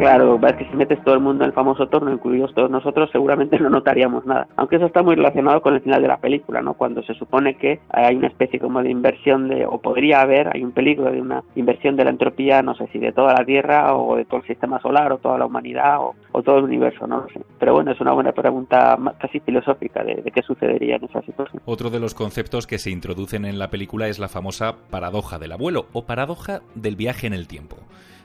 Claro, 0.00 0.38
ves 0.38 0.54
que 0.54 0.64
si 0.64 0.76
metes 0.76 1.04
todo 1.04 1.14
el 1.14 1.20
mundo 1.20 1.44
en 1.44 1.50
el 1.50 1.54
famoso 1.54 1.86
torno, 1.88 2.10
incluidos 2.10 2.54
todos 2.54 2.70
nosotros, 2.70 3.10
seguramente 3.12 3.58
no 3.60 3.68
notaríamos 3.68 4.24
nada. 4.24 4.48
Aunque 4.56 4.76
eso 4.76 4.86
está 4.86 5.02
muy 5.02 5.14
relacionado 5.14 5.60
con 5.60 5.74
el 5.74 5.82
final 5.82 6.00
de 6.00 6.08
la 6.08 6.16
película, 6.16 6.62
¿no? 6.62 6.72
Cuando 6.72 7.02
se 7.02 7.12
supone 7.12 7.56
que 7.56 7.80
hay 7.90 8.16
una 8.16 8.28
especie 8.28 8.58
como 8.58 8.82
de 8.82 8.90
inversión 8.90 9.48
de, 9.48 9.66
o 9.66 9.78
podría 9.78 10.22
haber, 10.22 10.48
hay 10.54 10.64
un 10.64 10.72
peligro 10.72 11.12
de 11.12 11.20
una 11.20 11.42
inversión 11.54 11.96
de 11.96 12.04
la 12.04 12.10
entropía, 12.10 12.62
no 12.62 12.74
sé 12.74 12.86
si 12.92 12.98
de 12.98 13.12
toda 13.12 13.34
la 13.34 13.44
Tierra 13.44 13.94
o 13.94 14.16
de 14.16 14.24
todo 14.24 14.40
el 14.40 14.46
sistema 14.46 14.80
solar 14.80 15.12
o 15.12 15.18
toda 15.18 15.36
la 15.36 15.44
humanidad 15.44 15.98
o, 16.00 16.42
todo 16.42 16.56
el 16.56 16.64
universo, 16.64 17.06
no 17.06 17.18
lo 17.18 17.28
sé. 17.28 17.42
Pero 17.58 17.74
bueno, 17.74 17.92
es 17.92 18.00
una 18.00 18.12
buena 18.12 18.32
pregunta 18.32 18.96
casi 19.18 19.40
filosófica 19.40 20.02
de, 20.02 20.22
de 20.22 20.30
qué 20.30 20.40
sucedería 20.40 20.96
en 20.96 21.04
esa 21.04 21.20
situación. 21.20 21.60
Otro 21.66 21.90
de 21.90 22.00
los 22.00 22.14
conceptos 22.14 22.66
que 22.66 22.78
se 22.78 22.90
introducen 22.90 23.44
en 23.44 23.58
la 23.58 23.68
película 23.68 24.08
es 24.08 24.18
la 24.18 24.28
famosa 24.28 24.76
paradoja 24.90 25.38
del 25.38 25.52
abuelo 25.52 25.88
o 25.92 26.06
paradoja 26.06 26.62
del 26.74 26.96
viaje 26.96 27.26
en 27.26 27.34
el 27.34 27.46
tiempo. 27.46 27.76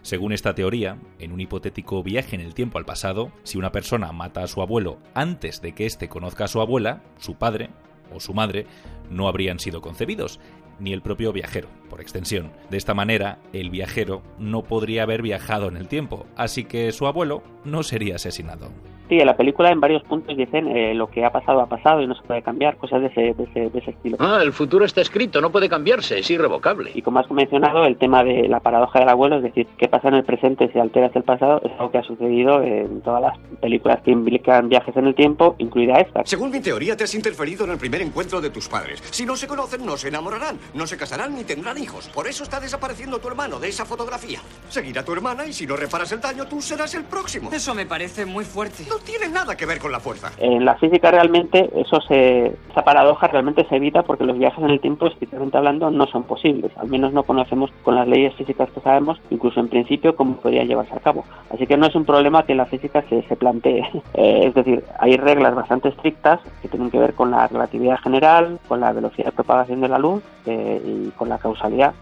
Según 0.06 0.34
esta 0.34 0.54
teoría, 0.54 1.00
en 1.18 1.32
un 1.32 1.42
hipotético 1.42 2.04
viaje 2.04 2.36
en 2.36 2.42
el 2.44 2.54
tiempo 2.54 2.78
al 2.78 2.86
pasado, 2.86 3.32
si 3.42 3.58
una 3.58 3.72
persona 3.72 4.12
mata 4.12 4.44
a 4.44 4.48
su 4.48 4.62
abuelo 4.62 5.00
antes 5.16 5.64
de 5.64 5.74
que 5.74 5.88
éste 5.88 6.10
conozca 6.10 6.44
a 6.44 6.48
su 6.48 6.62
abuela, 6.62 7.02
su 7.18 7.40
padre 7.40 7.72
o 8.14 8.20
su 8.20 8.36
madre 8.36 8.68
no 9.10 9.28
habrían 9.28 9.58
sido 9.58 9.82
concebidos, 9.82 10.40
ni 10.78 10.94
el 10.94 11.02
propio 11.02 11.34
viajero, 11.34 11.70
por 11.90 12.02
extensión. 12.02 12.52
De 12.70 12.78
esta 12.78 12.94
manera, 12.94 13.40
el 13.52 13.72
viajero 13.72 14.22
no 14.38 14.62
podría 14.62 15.02
haber 15.02 15.24
viajado 15.24 15.70
en 15.70 15.76
el 15.76 15.88
tiempo, 15.88 16.28
así 16.36 16.66
que 16.66 16.92
su 16.92 17.08
abuelo 17.08 17.42
no 17.64 17.82
sería 17.82 18.18
asesinado. 18.18 18.70
Sí, 19.10 19.20
en 19.20 19.26
la 19.26 19.38
película 19.38 19.72
en 19.72 19.80
varios 19.80 20.04
puntos 20.04 20.36
dicen 20.36 20.68
eh, 20.68 20.94
lo 20.96 21.10
que 21.10 21.24
ha 21.24 21.32
pasado 21.32 21.62
ha 21.62 21.68
pasado 21.68 22.02
y 22.02 22.08
no 22.08 22.16
se 22.16 22.24
puede 22.24 22.42
cambiar, 22.42 22.78
cosas 22.78 23.02
de 23.02 23.08
ese, 23.08 23.22
de 23.34 23.70
ese, 23.74 23.92
estilo. 23.92 24.18
Ah, 24.20 24.40
el 24.42 24.52
futuro 24.52 24.84
está 24.84 25.02
escrito, 25.02 25.42
no 25.42 25.52
puede 25.52 25.70
cambiarse, 25.70 26.20
es 26.20 26.30
irrevocable. 26.32 26.92
Y 26.94 27.02
como 27.02 27.20
has 27.20 27.30
mencionado, 27.30 27.86
el 27.86 27.98
tema 27.98 28.24
de 28.24 28.48
la 28.48 28.60
paradoja 28.60 29.00
del 29.00 29.10
abuelo, 29.10 29.38
es 29.38 29.44
decir, 29.44 29.68
qué 29.78 29.88
pasa 29.88 30.08
en 30.08 30.16
el 30.16 30.24
presente 30.24 30.72
si 30.72 30.80
alteras 30.80 31.16
el 31.16 31.24
pasado, 31.24 31.62
es 31.64 31.72
algo 31.74 31.92
que 31.92 32.00
ha 32.00 32.04
sucedido 32.04 32.62
en 32.64 33.02
todas 33.02 33.22
las 33.22 33.38
películas 33.62 34.02
que 34.04 34.12
implican 34.12 34.70
viajes 34.70 34.96
en 34.98 35.06
el 35.06 35.16
tiempo, 35.16 35.56
incluida 35.60 36.00
esta. 36.00 36.22
Según 36.26 36.50
mi 36.50 36.60
teoría, 36.60 36.98
te 36.98 37.04
has 37.04 37.14
interferido 37.14 37.66
en 37.66 37.72
el 37.72 37.78
primer 37.78 38.02
encuentro 38.02 38.42
de 38.42 38.50
tus 38.50 38.68
padres. 38.68 39.04
Si 39.12 39.26
no 39.26 39.36
se 39.36 39.48
conocen, 39.48 39.86
no 39.86 39.98
se 39.98 40.08
enamorarán, 40.08 40.58
no 40.74 40.88
se 40.88 40.98
casarán 40.98 41.36
ni 41.36 41.44
tendrán 41.44 41.78
hijos. 41.78 42.10
Por 42.10 42.28
eso 42.28 42.44
está 42.44 42.60
desapareciendo 42.60 43.20
tu 43.20 43.28
hermano 43.28 43.60
de 43.60 43.70
esa 43.70 43.86
fotografía. 43.86 44.40
Seguirá 44.70 45.04
tu 45.04 45.14
hermana 45.14 45.46
y 45.46 45.54
si 45.54 45.68
no 45.68 45.76
reparas 45.76 46.12
el 46.12 46.22
daño, 46.22 46.48
tú 46.48 46.62
serás 46.62 46.96
el 46.96 47.04
próximo. 47.04 47.52
Eso 47.52 47.76
me 47.76 47.86
parece 47.86 48.26
muy 48.26 48.46
fuerte. 48.46 48.86
No 48.96 49.02
tiene 49.02 49.28
nada 49.28 49.58
que 49.58 49.66
ver 49.66 49.80
con 49.80 49.92
la 49.92 50.00
fuerza. 50.00 50.32
En 50.38 50.64
la 50.64 50.76
física 50.76 51.12
realmente 51.12 51.70
eso 51.76 52.00
se, 52.00 52.56
esa 52.72 52.86
paradoja 52.86 53.28
realmente 53.28 53.66
se 53.68 53.76
evita 53.76 54.04
porque 54.04 54.24
los 54.24 54.38
viajes 54.38 54.64
en 54.64 54.70
el 54.70 54.80
tiempo, 54.80 55.08
estrictamente 55.08 55.58
hablando, 55.58 55.92
no 55.92 56.08
son 56.08 56.24
posibles. 56.24 56.72
Al 56.78 56.88
menos 56.88 57.12
no 57.12 57.24
conocemos 57.24 57.72
con 57.84 57.96
las 57.96 58.08
leyes 58.08 58.34
físicas 58.36 58.70
que 58.70 58.80
sabemos, 58.80 59.20
incluso 59.32 59.60
en 59.60 59.68
principio, 59.68 60.16
cómo 60.16 60.38
podría 60.38 60.64
llevarse 60.64 60.96
a 60.96 61.02
cabo. 61.02 61.26
Así 61.50 61.68
que 61.68 61.76
no 61.76 61.88
es 61.88 61.96
un 61.96 62.06
problema 62.06 62.46
que 62.46 62.56
la 62.56 62.68
física 62.68 63.04
se, 63.10 63.22
se 63.24 63.36
plantee. 63.36 63.84
Eh, 64.18 64.48
es 64.48 64.54
decir, 64.54 64.82
hay 64.98 65.18
reglas 65.18 65.56
bastante 65.56 65.90
estrictas 65.90 66.40
que 66.62 66.70
tienen 66.70 66.90
que 66.90 67.00
ver 67.00 67.16
con 67.16 67.32
la 67.32 67.48
relatividad 67.48 67.98
general, 67.98 68.60
con 68.66 68.80
la 68.80 68.94
velocidad 68.94 69.26
de 69.26 69.32
propagación 69.34 69.82
de 69.82 69.90
la 69.90 70.00
luz 70.00 70.24
eh, 70.46 70.82
y 70.86 71.10
con 71.12 71.28
la 71.28 71.38
causalidad, 71.38 71.94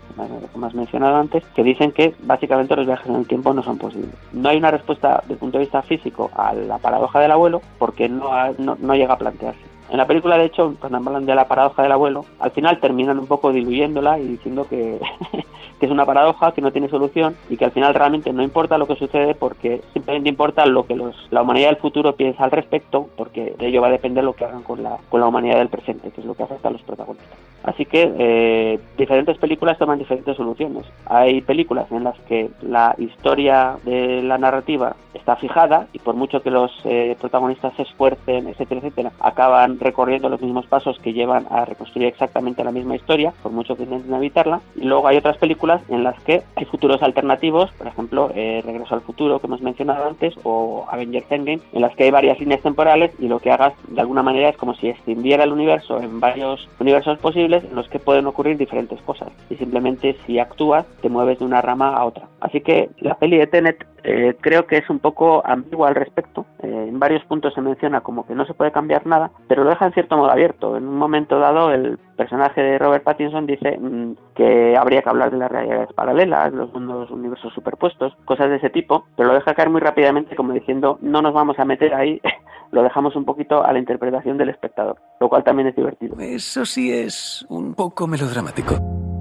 como 0.52 0.68
has 0.68 0.76
mencionado 0.76 1.16
antes, 1.16 1.44
que 1.56 1.64
dicen 1.64 1.92
que 1.92 2.14
básicamente 2.20 2.76
los 2.76 2.86
viajes 2.86 3.08
en 3.08 3.16
el 3.16 3.26
tiempo 3.26 3.52
no 3.52 3.64
son 3.64 3.80
posibles. 3.80 4.14
No 4.32 4.50
hay 4.50 4.58
una 4.58 4.70
respuesta 4.70 5.20
desde 5.22 5.34
el 5.34 5.40
punto 5.40 5.58
de 5.58 5.64
vista 5.64 5.82
físico 5.82 6.30
a 6.36 6.54
la 6.54 6.78
paradoja 6.84 7.20
del 7.20 7.32
abuelo 7.32 7.62
porque 7.80 8.08
no, 8.08 8.30
no, 8.60 8.96
llega 8.96 9.16
a 9.16 9.18
plantearse. 9.18 9.73
En 9.90 9.98
la 9.98 10.08
película, 10.08 10.38
de 10.38 10.46
hecho, 10.46 10.76
cuando 10.80 10.98
hablan 10.98 11.26
de 11.26 11.36
la 11.36 11.48
paradoja 11.48 11.84
del 11.84 11.92
abuelo, 11.92 12.26
al 12.40 12.52
final 12.52 12.80
terminan 12.80 13.20
un 13.20 13.28
poco 13.28 13.52
diluyéndola 13.52 14.20
y 14.20 14.28
diciendo 14.28 14.66
que, 14.68 15.00
que, 15.80 15.86
es 15.86 15.92
una 15.92 16.06
paradoja, 16.06 16.52
que 16.54 16.62
no 16.62 16.72
tiene 16.72 16.90
solución 16.90 17.36
y 17.50 17.58
que 17.58 17.66
al 17.66 17.72
final 17.72 17.94
realmente 17.94 18.34
no 18.34 18.44
importa 18.44 18.78
lo 18.78 18.88
que 18.88 18.96
sucede 18.96 19.36
porque 19.36 19.82
simplemente 19.94 20.30
importa 20.30 20.66
lo 20.66 20.86
que 20.86 20.96
los, 20.96 21.16
la 21.32 21.42
humanidad 21.42 21.68
del 21.68 21.78
futuro 21.78 22.16
piensa 22.16 22.44
al 22.44 22.52
respecto, 22.52 23.08
porque 23.16 23.56
de 23.58 23.68
ello 23.68 23.82
va 23.82 23.88
a 23.88 23.92
depender 23.92 24.24
lo 24.24 24.34
que 24.34 24.46
hagan 24.46 24.64
con 24.64 24.82
la, 24.82 24.98
con 25.10 25.20
la 25.20 25.28
humanidad 25.28 25.58
del 25.58 25.70
presente, 25.70 26.12
que 26.12 26.22
es 26.22 26.28
lo 26.28 26.34
que 26.34 26.44
afecta 26.44 26.70
a 26.70 26.72
los 26.72 26.82
protagonistas. 26.82 27.38
Así 27.64 27.86
que 27.86 28.14
eh, 28.18 28.80
diferentes 28.98 29.38
películas 29.38 29.78
toman 29.78 29.98
diferentes 29.98 30.36
soluciones. 30.36 30.86
Hay 31.06 31.42
películas 31.42 31.90
en 31.92 32.04
las 32.04 32.20
que 32.22 32.50
la 32.62 32.94
historia 32.98 33.78
de 33.86 34.22
la 34.22 34.38
narrativa 34.38 34.96
está 35.14 35.38
fijada 35.38 35.88
y 35.94 36.00
por 36.00 36.16
mucho 36.16 36.42
que 36.42 36.52
los 36.52 36.72
eh, 36.84 37.16
protagonistas 37.20 37.74
se 37.76 37.84
esfuercen, 37.84 38.48
etcétera, 38.48 38.82
etcétera, 38.82 39.12
acaban 39.20 39.73
recorriendo 39.80 40.30
los 40.30 40.42
mismos 40.42 40.66
pasos 40.66 41.00
que 41.00 41.14
llevan 41.14 41.48
a 41.50 41.66
reconstruir 41.66 42.08
exactamente 42.08 42.64
la 42.64 42.72
misma 42.72 42.96
historia, 42.96 43.34
por 43.42 43.52
mucho 43.52 43.76
que 43.76 43.84
intenten 43.84 44.14
evitarla. 44.14 44.62
Y 44.76 44.86
luego 44.86 45.08
hay 45.08 45.18
otras 45.18 45.38
películas 45.38 45.82
en 45.90 46.04
las 46.04 46.20
que 46.24 46.44
hay 46.56 46.66
futuros 46.66 47.02
alternativos, 47.02 47.72
por 47.74 47.88
ejemplo, 47.88 48.32
eh, 48.36 48.62
Regreso 48.66 48.96
al 48.96 49.02
futuro, 49.02 49.40
que 49.40 49.48
hemos 49.48 49.62
mencionado 49.62 50.06
antes, 50.06 50.34
o 50.44 50.86
Avengers 50.90 51.32
Endgame, 51.32 51.62
en 51.74 51.82
las 51.82 51.96
que 51.96 52.04
hay 52.04 52.12
varias 52.12 52.40
líneas 52.40 52.62
temporales 52.62 53.12
y 53.20 53.28
lo 53.28 53.40
que 53.40 53.52
hagas 53.52 53.74
de 53.88 54.02
alguna 54.02 54.24
manera 54.24 54.50
es 54.50 54.58
como 54.58 54.74
si 54.76 54.90
extendiera 54.90 55.44
el 55.44 55.52
universo 55.52 56.00
en 56.02 56.20
varios 56.20 56.68
universos 56.80 57.18
posibles 57.20 57.64
en 57.64 57.76
los 57.76 57.88
que 57.90 58.00
pueden 58.00 58.28
ocurrir 58.28 58.58
diferentes 58.58 59.02
cosas 59.02 59.30
y 59.50 59.56
simplemente 59.56 60.16
si 60.26 60.40
actúas 60.40 60.86
te 61.02 61.10
mueves 61.10 61.40
de 61.40 61.46
una 61.46 61.62
rama 61.62 61.96
a 61.96 62.06
otra. 62.06 62.28
Así 62.40 62.62
que 62.62 62.90
la 63.00 63.16
peli 63.16 63.38
de 63.38 63.48
Tenet 63.48 63.86
eh, 64.04 64.36
creo 64.42 64.68
que 64.68 64.78
es 64.78 64.90
un 64.90 65.00
poco 65.00 65.42
ambigua 65.46 65.88
al 65.88 65.96
respecto. 65.96 66.46
Eh, 66.62 66.86
en 66.90 67.00
varios 67.00 67.24
puntos 67.26 67.54
se 67.54 67.62
menciona 67.62 68.02
como 68.02 68.26
que 68.26 68.36
no 68.36 68.46
se 68.46 68.54
puede 68.54 68.72
cambiar 68.72 69.06
nada, 69.06 69.32
pero 69.48 69.63
lo 69.64 69.72
deja 69.72 69.86
en 69.86 69.94
cierto 69.94 70.18
modo 70.18 70.32
abierto. 70.32 70.78
En 70.78 70.88
un 70.88 70.98
momento 70.98 71.40
dado 71.40 71.72
el 71.72 71.98
personaje 72.18 72.62
de 72.62 72.78
Robert 72.78 73.04
Pattinson 73.04 73.46
dice 73.46 73.78
mm, 73.78 74.14
que 74.36 74.78
habría 74.78 75.02
que 75.02 75.10
hablar 75.10 75.32
de 75.32 75.38
las 75.38 75.52
realidades 75.52 75.92
paralelas, 75.94 76.54
los 76.54 76.74
mundos 76.74 77.10
universos 77.12 77.54
superpuestos, 77.54 78.14
cosas 78.26 78.50
de 78.50 78.58
ese 78.58 78.70
tipo, 78.70 79.06
pero 79.16 79.30
lo 79.30 79.36
deja 79.36 79.54
caer 79.54 79.70
muy 79.70 79.82
rápidamente 79.82 80.36
como 80.36 80.54
diciendo 80.54 80.98
no 81.02 81.22
nos 81.22 81.34
vamos 81.34 81.58
a 81.60 81.66
meter 81.66 81.94
ahí 81.94 82.22
lo 82.72 82.84
dejamos 82.84 83.16
un 83.16 83.26
poquito 83.26 83.64
a 83.64 83.72
la 83.72 83.80
interpretación 83.80 84.38
del 84.38 84.50
espectador, 84.50 84.98
lo 85.20 85.30
cual 85.30 85.44
también 85.44 85.68
es 85.68 85.76
divertido. 85.76 86.16
Eso 86.20 86.66
sí 86.66 86.92
es 86.92 87.46
un 87.50 87.76
poco 87.76 88.08
melodramático. 88.08 89.13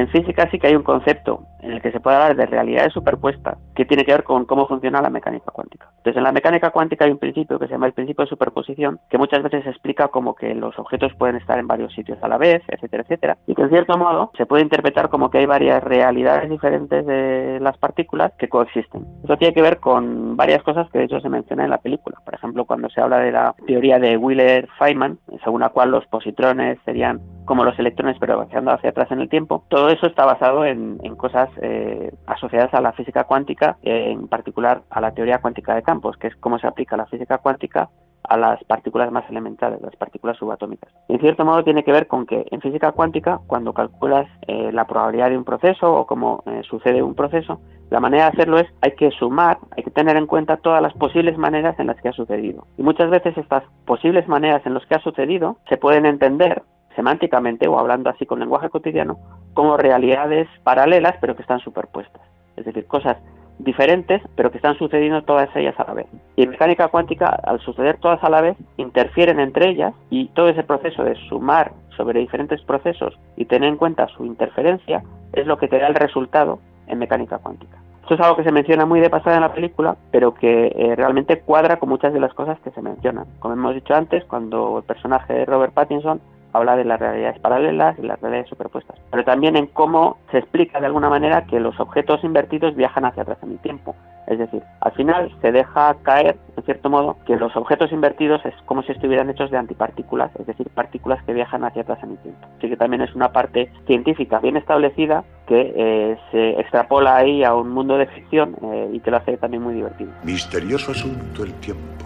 En 0.00 0.08
física 0.08 0.48
sí 0.50 0.58
que 0.58 0.68
hay 0.68 0.74
un 0.74 0.82
concepto 0.82 1.42
en 1.60 1.72
el 1.72 1.82
que 1.82 1.92
se 1.92 2.00
puede 2.00 2.16
hablar 2.16 2.34
de 2.34 2.46
realidades 2.46 2.90
superpuestas 2.94 3.58
que 3.74 3.84
tiene 3.84 4.06
que 4.06 4.12
ver 4.12 4.24
con 4.24 4.46
cómo 4.46 4.66
funciona 4.66 5.02
la 5.02 5.10
mecánica 5.10 5.52
cuántica. 5.52 5.88
Entonces, 5.98 6.16
en 6.16 6.22
la 6.22 6.32
mecánica 6.32 6.70
cuántica 6.70 7.04
hay 7.04 7.10
un 7.10 7.18
principio 7.18 7.58
que 7.58 7.66
se 7.66 7.72
llama 7.72 7.86
el 7.86 7.92
principio 7.92 8.24
de 8.24 8.30
superposición, 8.30 8.98
que 9.10 9.18
muchas 9.18 9.42
veces 9.42 9.66
explica 9.66 10.08
como 10.08 10.34
que 10.34 10.54
los 10.54 10.78
objetos 10.78 11.12
pueden 11.18 11.36
estar 11.36 11.58
en 11.58 11.66
varios 11.66 11.92
sitios 11.92 12.16
a 12.22 12.28
la 12.28 12.38
vez, 12.38 12.62
etcétera, 12.68 13.02
etcétera, 13.02 13.36
y 13.46 13.54
que 13.54 13.60
en 13.60 13.68
cierto 13.68 13.98
modo 13.98 14.30
se 14.38 14.46
puede 14.46 14.62
interpretar 14.62 15.10
como 15.10 15.28
que 15.28 15.36
hay 15.36 15.44
varias 15.44 15.84
realidades 15.84 16.48
diferentes 16.48 17.04
de 17.04 17.58
las 17.60 17.76
partículas 17.76 18.32
que 18.38 18.48
coexisten. 18.48 19.04
Eso 19.22 19.36
tiene 19.36 19.52
que 19.52 19.60
ver 19.60 19.80
con 19.80 20.34
varias 20.34 20.62
cosas 20.62 20.90
que 20.90 20.98
de 20.98 21.04
hecho 21.04 21.20
se 21.20 21.28
mencionan 21.28 21.66
en 21.66 21.72
la 21.72 21.78
película. 21.78 22.16
Por 22.24 22.34
ejemplo, 22.34 22.64
cuando 22.64 22.88
se 22.88 23.02
habla 23.02 23.18
de 23.18 23.32
la 23.32 23.54
teoría 23.66 23.98
de 23.98 24.16
Wheeler-Feynman, 24.16 25.18
según 25.44 25.60
la 25.60 25.68
cual 25.68 25.90
los 25.90 26.06
positrones 26.06 26.78
serían 26.86 27.20
como 27.50 27.64
los 27.64 27.76
electrones 27.80 28.16
pero 28.20 28.34
avanzando 28.34 28.70
hacia 28.70 28.90
atrás 28.90 29.10
en 29.10 29.22
el 29.22 29.28
tiempo, 29.28 29.64
todo 29.68 29.88
eso 29.88 30.06
está 30.06 30.24
basado 30.24 30.64
en, 30.64 30.98
cosas 31.16 31.48
eh, 31.60 32.12
asociadas 32.24 32.72
a 32.74 32.80
la 32.80 32.92
física 32.92 33.24
cuántica, 33.24 33.76
en 33.82 34.28
particular 34.28 34.82
a 34.88 35.00
la 35.00 35.10
teoría 35.10 35.40
cuántica 35.40 35.74
de 35.74 35.82
campos, 35.82 36.16
que 36.16 36.28
es 36.28 36.36
cómo 36.36 36.60
se 36.60 36.68
aplica 36.68 36.96
la 36.96 37.06
física 37.06 37.38
cuántica 37.38 37.90
a 38.22 38.36
las 38.36 38.62
partículas 38.62 39.10
más 39.10 39.28
elementales, 39.28 39.80
las 39.82 39.96
partículas 39.96 40.36
subatómicas. 40.36 40.92
En 41.08 41.18
cierto 41.18 41.44
modo 41.44 41.64
tiene 41.64 41.82
que 41.82 41.90
ver 41.90 42.06
con 42.06 42.24
que 42.24 42.46
en 42.52 42.60
física 42.60 42.92
cuántica, 42.92 43.40
cuando 43.48 43.72
calculas 43.72 44.28
eh, 44.46 44.70
la 44.70 44.86
probabilidad 44.86 45.30
de 45.30 45.38
un 45.38 45.44
proceso 45.44 45.92
o 45.92 46.06
cómo 46.06 46.44
eh, 46.46 46.62
sucede 46.70 47.02
un 47.02 47.16
proceso, 47.16 47.60
la 47.90 47.98
manera 47.98 48.26
de 48.26 48.30
hacerlo 48.30 48.60
es 48.60 48.68
hay 48.80 48.92
que 48.92 49.10
sumar, 49.10 49.58
hay 49.76 49.82
que 49.82 49.90
tener 49.90 50.16
en 50.16 50.28
cuenta 50.28 50.58
todas 50.58 50.80
las 50.80 50.94
posibles 50.94 51.36
maneras 51.36 51.76
en 51.80 51.88
las 51.88 52.00
que 52.00 52.10
ha 52.10 52.12
sucedido. 52.12 52.68
Y 52.78 52.84
muchas 52.84 53.10
veces 53.10 53.36
estas 53.36 53.64
posibles 53.86 54.28
maneras 54.28 54.64
en 54.66 54.74
las 54.74 54.86
que 54.86 54.94
ha 54.94 55.00
sucedido 55.00 55.56
se 55.68 55.78
pueden 55.78 56.06
entender 56.06 56.62
semánticamente 56.96 57.68
o 57.68 57.78
hablando 57.78 58.10
así 58.10 58.26
con 58.26 58.40
lenguaje 58.40 58.68
cotidiano 58.68 59.18
como 59.54 59.76
realidades 59.76 60.48
paralelas 60.62 61.16
pero 61.20 61.36
que 61.36 61.42
están 61.42 61.60
superpuestas. 61.60 62.22
Es 62.56 62.64
decir, 62.64 62.86
cosas 62.86 63.16
diferentes, 63.58 64.22
pero 64.36 64.50
que 64.50 64.58
están 64.58 64.76
sucediendo 64.76 65.22
todas 65.22 65.54
ellas 65.54 65.78
a 65.78 65.84
la 65.84 65.94
vez. 65.94 66.06
Y 66.36 66.42
en 66.42 66.50
mecánica 66.50 66.88
cuántica, 66.88 67.26
al 67.28 67.60
suceder 67.60 67.98
todas 67.98 68.22
a 68.24 68.30
la 68.30 68.40
vez, 68.40 68.56
interfieren 68.76 69.38
entre 69.38 69.68
ellas 69.68 69.94
y 70.08 70.28
todo 70.28 70.48
ese 70.48 70.62
proceso 70.62 71.04
de 71.04 71.14
sumar 71.28 71.72
sobre 71.96 72.20
diferentes 72.20 72.62
procesos 72.62 73.18
y 73.36 73.44
tener 73.44 73.68
en 73.68 73.76
cuenta 73.76 74.08
su 74.08 74.24
interferencia 74.24 75.02
es 75.32 75.46
lo 75.46 75.58
que 75.58 75.68
te 75.68 75.78
da 75.78 75.88
el 75.88 75.94
resultado 75.94 76.58
en 76.86 76.98
mecánica 76.98 77.38
cuántica. 77.38 77.78
Esto 78.02 78.14
es 78.14 78.20
algo 78.22 78.36
que 78.36 78.44
se 78.44 78.52
menciona 78.52 78.86
muy 78.86 78.98
de 79.00 79.10
pasada 79.10 79.36
en 79.36 79.42
la 79.42 79.52
película, 79.52 79.96
pero 80.10 80.34
que 80.34 80.72
eh, 80.74 80.96
realmente 80.96 81.40
cuadra 81.40 81.78
con 81.78 81.90
muchas 81.90 82.12
de 82.12 82.18
las 82.18 82.34
cosas 82.34 82.58
que 82.60 82.70
se 82.70 82.82
mencionan. 82.82 83.26
Como 83.38 83.54
hemos 83.54 83.74
dicho 83.74 83.94
antes, 83.94 84.24
cuando 84.24 84.78
el 84.78 84.84
personaje 84.84 85.32
de 85.32 85.44
Robert 85.44 85.72
Pattinson 85.74 86.20
habla 86.52 86.76
de 86.76 86.84
las 86.84 87.00
realidades 87.00 87.38
paralelas 87.40 87.98
y 87.98 88.02
las 88.02 88.20
realidades 88.20 88.48
superpuestas, 88.48 88.98
pero 89.10 89.24
también 89.24 89.56
en 89.56 89.66
cómo 89.66 90.18
se 90.30 90.38
explica 90.38 90.80
de 90.80 90.86
alguna 90.86 91.08
manera 91.08 91.44
que 91.46 91.60
los 91.60 91.78
objetos 91.80 92.22
invertidos 92.24 92.74
viajan 92.76 93.04
hacia 93.04 93.22
atrás 93.22 93.38
en 93.42 93.52
el 93.52 93.58
tiempo. 93.58 93.94
Es 94.26 94.38
decir, 94.38 94.62
al 94.80 94.92
final 94.92 95.30
se 95.40 95.50
deja 95.50 95.96
caer, 96.02 96.36
en 96.56 96.62
cierto 96.62 96.88
modo, 96.88 97.16
que 97.26 97.34
los 97.34 97.56
objetos 97.56 97.90
invertidos 97.90 98.40
es 98.44 98.54
como 98.64 98.82
si 98.84 98.92
estuvieran 98.92 99.28
hechos 99.28 99.50
de 99.50 99.58
antipartículas, 99.58 100.30
es 100.38 100.46
decir, 100.46 100.68
partículas 100.68 101.22
que 101.24 101.32
viajan 101.32 101.64
hacia 101.64 101.82
atrás 101.82 101.98
en 102.04 102.12
el 102.12 102.18
tiempo. 102.18 102.46
Así 102.58 102.68
que 102.68 102.76
también 102.76 103.02
es 103.02 103.12
una 103.16 103.32
parte 103.32 103.72
científica 103.86 104.38
bien 104.38 104.56
establecida 104.56 105.24
que 105.48 105.72
eh, 105.74 106.16
se 106.30 106.60
extrapola 106.60 107.16
ahí 107.16 107.42
a 107.42 107.54
un 107.54 107.70
mundo 107.70 107.98
de 107.98 108.06
ficción 108.06 108.56
eh, 108.62 108.90
y 108.92 109.00
que 109.00 109.10
lo 109.10 109.16
hace 109.16 109.36
también 109.36 109.64
muy 109.64 109.74
divertido. 109.74 110.12
Misterioso 110.22 110.92
asunto 110.92 111.42
el 111.42 111.52
tiempo. 111.54 112.04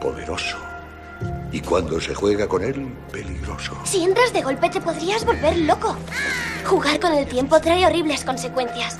Poderoso. 0.00 0.65
Y 1.52 1.60
cuando 1.60 2.00
se 2.00 2.14
juega 2.14 2.46
con 2.48 2.62
él, 2.62 2.94
peligroso. 3.12 3.76
Si 3.84 4.02
entras 4.02 4.32
de 4.32 4.42
golpe 4.42 4.68
te 4.68 4.80
podrías 4.80 5.24
volver 5.24 5.56
loco. 5.58 5.96
Jugar 6.66 6.98
con 6.98 7.12
el 7.12 7.26
tiempo 7.28 7.60
trae 7.60 7.86
horribles 7.86 8.24
consecuencias. 8.24 8.98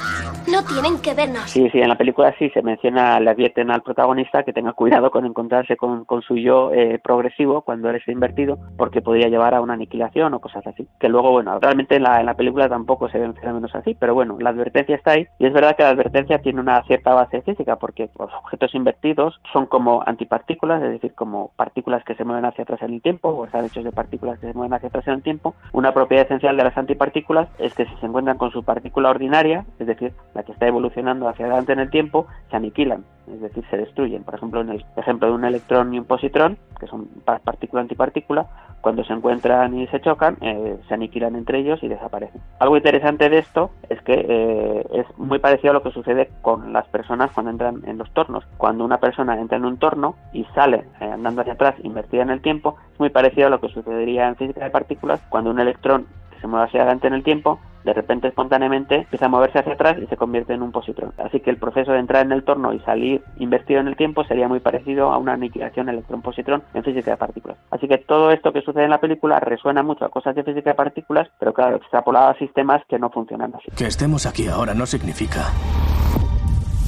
No 0.49 0.63
tienen 0.63 1.03
que 1.03 1.15
vernos. 1.15 1.51
Sí, 1.51 1.69
sí, 1.71 1.81
en 1.81 1.89
la 1.89 1.99
película 1.99 2.33
sí 2.39 2.49
se 2.51 2.63
menciona, 2.63 3.19
le 3.19 3.31
advierten 3.31 3.73
al 3.73 3.83
protagonista 3.83 4.45
que 4.45 4.53
tenga 4.53 4.73
cuidado 4.73 5.11
con 5.11 5.27
encontrarse 5.27 5.77
con, 5.77 6.07
su 6.23 6.37
yo 6.37 6.73
eh, 6.73 7.01
progresivo 7.03 7.63
cuando 7.63 7.91
él 7.91 7.97
está 7.97 8.13
invertido, 8.13 8.57
porque 8.79 9.03
podría 9.03 9.29
llevar 9.29 9.55
a 9.55 9.61
una 9.61 9.75
aniquilación 9.75 10.33
o 10.35 10.41
cosas 10.41 10.65
así. 10.65 10.87
Que 11.01 11.09
luego, 11.09 11.33
bueno, 11.33 11.59
realmente 11.59 11.97
en 11.97 12.05
la, 12.05 12.21
en 12.21 12.27
la 12.27 12.35
película 12.35 12.69
tampoco 12.69 13.09
se 13.09 13.19
ven 13.19 13.35
fenómenos 13.35 13.75
así, 13.75 13.97
pero 13.99 14.15
bueno, 14.15 14.37
la 14.39 14.51
advertencia 14.51 14.95
está 14.95 15.13
ahí 15.13 15.27
y 15.41 15.47
es 15.47 15.53
verdad 15.53 15.77
que 15.77 15.83
la 15.83 15.89
advertencia 15.89 16.39
tiene 16.39 16.61
una 16.61 16.85
cierta 16.85 17.15
base 17.15 17.43
física, 17.43 17.77
porque 17.77 18.09
los 18.17 18.33
objetos 18.33 18.75
invertidos 18.77 19.41
son 19.53 19.67
como 19.67 20.05
antipartículas, 20.07 20.81
es 20.85 20.91
decir, 20.93 21.15
como 21.15 21.51
partículas 21.57 22.05
que 22.05 22.15
se 22.15 22.25
mueven 22.25 22.45
hacia 22.45 22.63
atrás 22.63 22.81
en 22.83 22.95
el 22.95 23.03
tiempo 23.03 23.31
o 23.31 23.45
están 23.45 23.65
hechos 23.65 23.83
de 23.83 23.91
partículas 23.91 24.39
que 24.39 24.47
se 24.47 24.55
mueven 24.55 24.75
hacia 24.75 24.89
atrás 24.89 25.09
en 25.09 25.15
el 25.15 25.23
tiempo. 25.23 25.55
Una 25.73 25.93
propiedad 25.93 26.27
esencial 26.27 26.57
de 26.57 26.63
las 26.63 26.79
antipartículas 26.79 27.49
es 27.59 27.75
que 27.75 27.87
si 27.87 27.97
se 27.97 28.07
encuentran 28.07 28.39
con 28.39 28.51
su 28.51 28.63
partícula 28.63 29.11
ordinaria, 29.11 29.65
es 29.79 29.87
decir, 29.87 30.13
la 30.35 30.43
que 30.43 30.53
está 30.53 30.67
evolucionando 30.67 31.29
hacia 31.29 31.47
adelante 31.47 31.73
en 31.73 31.81
el 31.81 31.91
tiempo, 31.91 32.27
se 32.51 32.57
aniquilan, 32.57 33.05
es 33.27 33.41
decir, 33.41 33.65
se 33.71 33.77
destruyen. 33.77 34.25
Por 34.25 34.35
ejemplo, 34.35 34.61
en 34.61 34.71
el 34.71 34.85
ejemplo 34.97 35.29
de 35.29 35.35
un 35.35 35.45
electrón 35.45 35.95
y 35.95 35.99
un 35.99 36.05
positrón, 36.05 36.59
que 36.79 36.87
son 36.87 37.09
partícula 37.45 37.83
antipartícula, 37.83 38.47
cuando 38.81 39.03
se 39.05 39.13
encuentran 39.13 39.77
y 39.79 39.87
se 39.89 40.01
chocan, 40.01 40.37
eh, 40.43 40.79
se 40.87 40.95
aniquilan 40.95 41.35
entre 41.35 41.59
ellos 41.59 41.83
y 41.83 41.89
desaparecen. 41.89 42.41
Algo 42.61 42.77
interesante 42.77 43.29
de 43.29 43.39
esto 43.39 43.71
es 43.89 44.01
que 44.03 44.15
eh, 44.15 44.87
es 44.93 45.19
muy 45.19 45.39
parecido 45.39 45.71
a 45.71 45.75
lo 45.75 45.83
que 45.83 45.91
sucede 45.91 46.31
con 46.43 46.73
las 46.73 46.87
personas 46.89 47.33
cuando 47.33 47.51
entran 47.51 47.83
en 47.87 47.99
los 47.99 48.09
tornos. 48.13 48.45
Cuando 48.59 48.85
una 48.85 48.99
persona 48.99 49.41
entra 49.41 49.57
en 49.57 49.65
un 49.65 49.79
torno 49.79 50.15
y 50.33 50.45
sale 50.55 50.85
eh, 51.01 51.11
andando 51.11 51.41
hacia 51.41 51.55
atrás, 51.55 51.75
invertida 51.83 52.23
en 52.23 52.31
el 52.31 52.43
tiempo, 52.43 52.77
es 52.93 53.01
muy 53.01 53.11
parecido 53.11 53.49
a 53.49 53.51
lo 53.51 53.61
que 53.61 53.71
sucedería 53.71 54.29
en 54.29 54.37
física 54.37 54.63
de 54.63 54.71
partículas 54.71 55.21
cuando 55.31 55.51
un 55.51 55.59
electrón 55.59 56.07
se 56.41 56.47
mueve 56.47 56.67
hacia 56.67 56.81
adelante 56.81 57.07
en 57.07 57.15
el 57.15 57.23
tiempo 57.23 57.59
de 57.87 57.93
repente 57.93 58.27
espontáneamente 58.27 58.97
empieza 58.97 59.27
a 59.27 59.29
moverse 59.29 59.61
hacia 59.61 59.75
atrás 59.75 59.97
y 60.03 60.07
se 60.09 60.17
convierte 60.17 60.53
en 60.53 60.63
un 60.63 60.73
positrón. 60.73 61.13
Así 61.19 61.39
que 61.39 61.51
el 61.51 61.57
proceso 61.57 61.93
de 61.93 62.01
entrar 62.01 62.27
en 62.27 62.33
el 62.33 62.43
torno 62.43 62.73
y 62.73 62.81
salir 62.81 63.23
invertido 63.39 63.79
en 63.79 63.87
el 63.87 63.97
tiempo 63.97 64.25
sería 64.25 64.49
muy 64.49 64.59
parecido 64.59 65.13
a 65.13 65.19
una 65.19 65.35
aniquilación 65.35 65.89
electrón-positrón 65.89 66.65
en 66.75 66.83
física 66.83 67.13
de 67.13 67.17
partículas. 67.17 67.59
Así 67.71 67.87
que 67.87 67.99
todo 67.99 68.33
esto 68.33 68.53
que 68.53 68.63
sucede 68.63 68.85
en 68.85 68.91
la 68.91 69.01
película 69.01 69.39
resuena 69.39 69.85
mucho 69.85 70.05
a 70.05 70.09
cosas 70.09 70.35
de 70.35 70.43
física 70.43 70.71
de 70.71 70.75
partículas, 70.75 71.29
pero 71.39 71.55
claro, 71.55 71.77
extrapolado 71.77 72.31
a 72.31 72.39
sistemas 72.39 72.83
que 72.89 72.99
no 72.99 73.09
funcionan 73.09 73.55
así. 73.55 73.71
Que 73.77 73.87
estemos 73.87 74.27
aquí 74.27 74.49
ahora 74.49 74.75
no 74.75 74.85
significa 74.85 75.53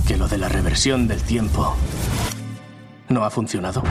que 0.09 0.17
lo 0.17 0.27
de 0.27 0.39
la 0.39 0.49
reversión 0.49 1.07
del 1.07 1.23
tiempo 1.23 1.77
no 3.09 3.25
ha 3.25 3.31
funcionado. 3.31 3.83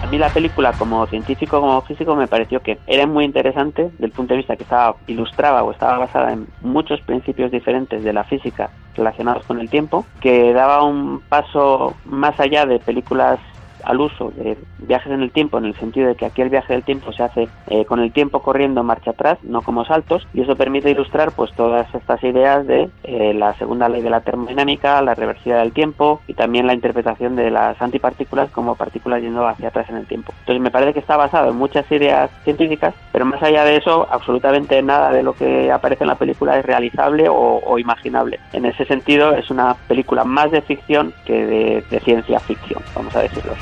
A 0.00 0.06
mí 0.06 0.16
la 0.16 0.32
película 0.32 0.74
como 0.74 1.06
científico, 1.08 1.60
como 1.60 1.82
físico, 1.82 2.14
me 2.14 2.28
pareció 2.28 2.62
que 2.62 2.78
era 2.86 3.06
muy 3.06 3.24
interesante 3.24 3.90
del 3.98 4.12
punto 4.12 4.34
de 4.34 4.38
vista 4.38 4.56
que 4.56 4.62
estaba 4.62 4.96
ilustraba 5.06 5.64
o 5.64 5.72
estaba 5.72 5.98
basada 5.98 6.32
en 6.32 6.46
muchos 6.60 7.00
principios 7.02 7.50
diferentes 7.50 8.04
de 8.04 8.12
la 8.12 8.24
física 8.24 8.70
relacionados 8.94 9.44
con 9.44 9.60
el 9.60 9.68
tiempo, 9.68 10.06
que 10.20 10.52
daba 10.52 10.84
un 10.84 11.22
paso 11.28 11.96
más 12.04 12.38
allá 12.38 12.64
de 12.66 12.78
películas 12.78 13.40
al 13.88 14.00
uso 14.00 14.30
de 14.36 14.56
viajes 14.78 15.10
en 15.10 15.22
el 15.22 15.30
tiempo, 15.30 15.56
en 15.56 15.64
el 15.64 15.74
sentido 15.74 16.08
de 16.08 16.14
que 16.14 16.26
aquí 16.26 16.42
el 16.42 16.50
viaje 16.50 16.74
del 16.74 16.82
tiempo 16.82 17.10
se 17.12 17.22
hace 17.22 17.48
eh, 17.68 17.86
con 17.86 18.00
el 18.00 18.12
tiempo 18.12 18.42
corriendo 18.42 18.82
marcha 18.82 19.12
atrás, 19.12 19.38
no 19.42 19.62
como 19.62 19.86
saltos, 19.86 20.28
y 20.34 20.42
eso 20.42 20.56
permite 20.56 20.90
ilustrar 20.90 21.32
pues 21.32 21.52
todas 21.52 21.92
estas 21.94 22.22
ideas 22.22 22.66
de 22.66 22.90
eh, 23.04 23.32
la 23.32 23.54
segunda 23.54 23.88
ley 23.88 24.02
de 24.02 24.10
la 24.10 24.20
termodinámica, 24.20 25.00
la 25.00 25.14
reversibilidad 25.14 25.62
del 25.62 25.72
tiempo 25.72 26.20
y 26.26 26.34
también 26.34 26.66
la 26.66 26.74
interpretación 26.74 27.34
de 27.34 27.50
las 27.50 27.80
antipartículas 27.80 28.50
como 28.50 28.74
partículas 28.74 29.22
yendo 29.22 29.46
hacia 29.48 29.68
atrás 29.68 29.88
en 29.88 29.96
el 29.96 30.06
tiempo. 30.06 30.34
Entonces 30.40 30.62
me 30.62 30.70
parece 30.70 30.92
que 30.92 31.00
está 31.00 31.16
basado 31.16 31.50
en 31.50 31.56
muchas 31.56 31.90
ideas 31.90 32.30
científicas, 32.44 32.94
pero 33.10 33.24
más 33.24 33.42
allá 33.42 33.64
de 33.64 33.76
eso, 33.76 34.06
absolutamente 34.10 34.82
nada 34.82 35.10
de 35.12 35.22
lo 35.22 35.32
que 35.32 35.72
aparece 35.72 36.04
en 36.04 36.08
la 36.08 36.16
película 36.16 36.58
es 36.58 36.66
realizable 36.66 37.26
o, 37.30 37.78
imaginable. 37.78 38.38
En 38.52 38.66
ese 38.66 38.84
sentido, 38.84 39.34
es 39.34 39.50
una 39.50 39.74
película 39.86 40.24
más 40.24 40.50
de 40.50 40.60
ficción 40.60 41.14
que 41.24 41.46
de, 41.46 41.84
de 41.88 42.00
ciencia 42.00 42.38
ficción, 42.40 42.82
vamos 42.94 43.14
a 43.16 43.22
decirlo. 43.22 43.54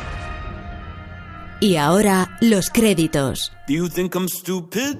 Y 1.59 1.77
ahora 1.77 2.37
los 2.43 2.69
créditos. 2.69 3.51
Do 3.67 3.75
you 3.75 3.89
think 3.89 4.15
I'm 4.15 4.29
stupid? 4.29 4.99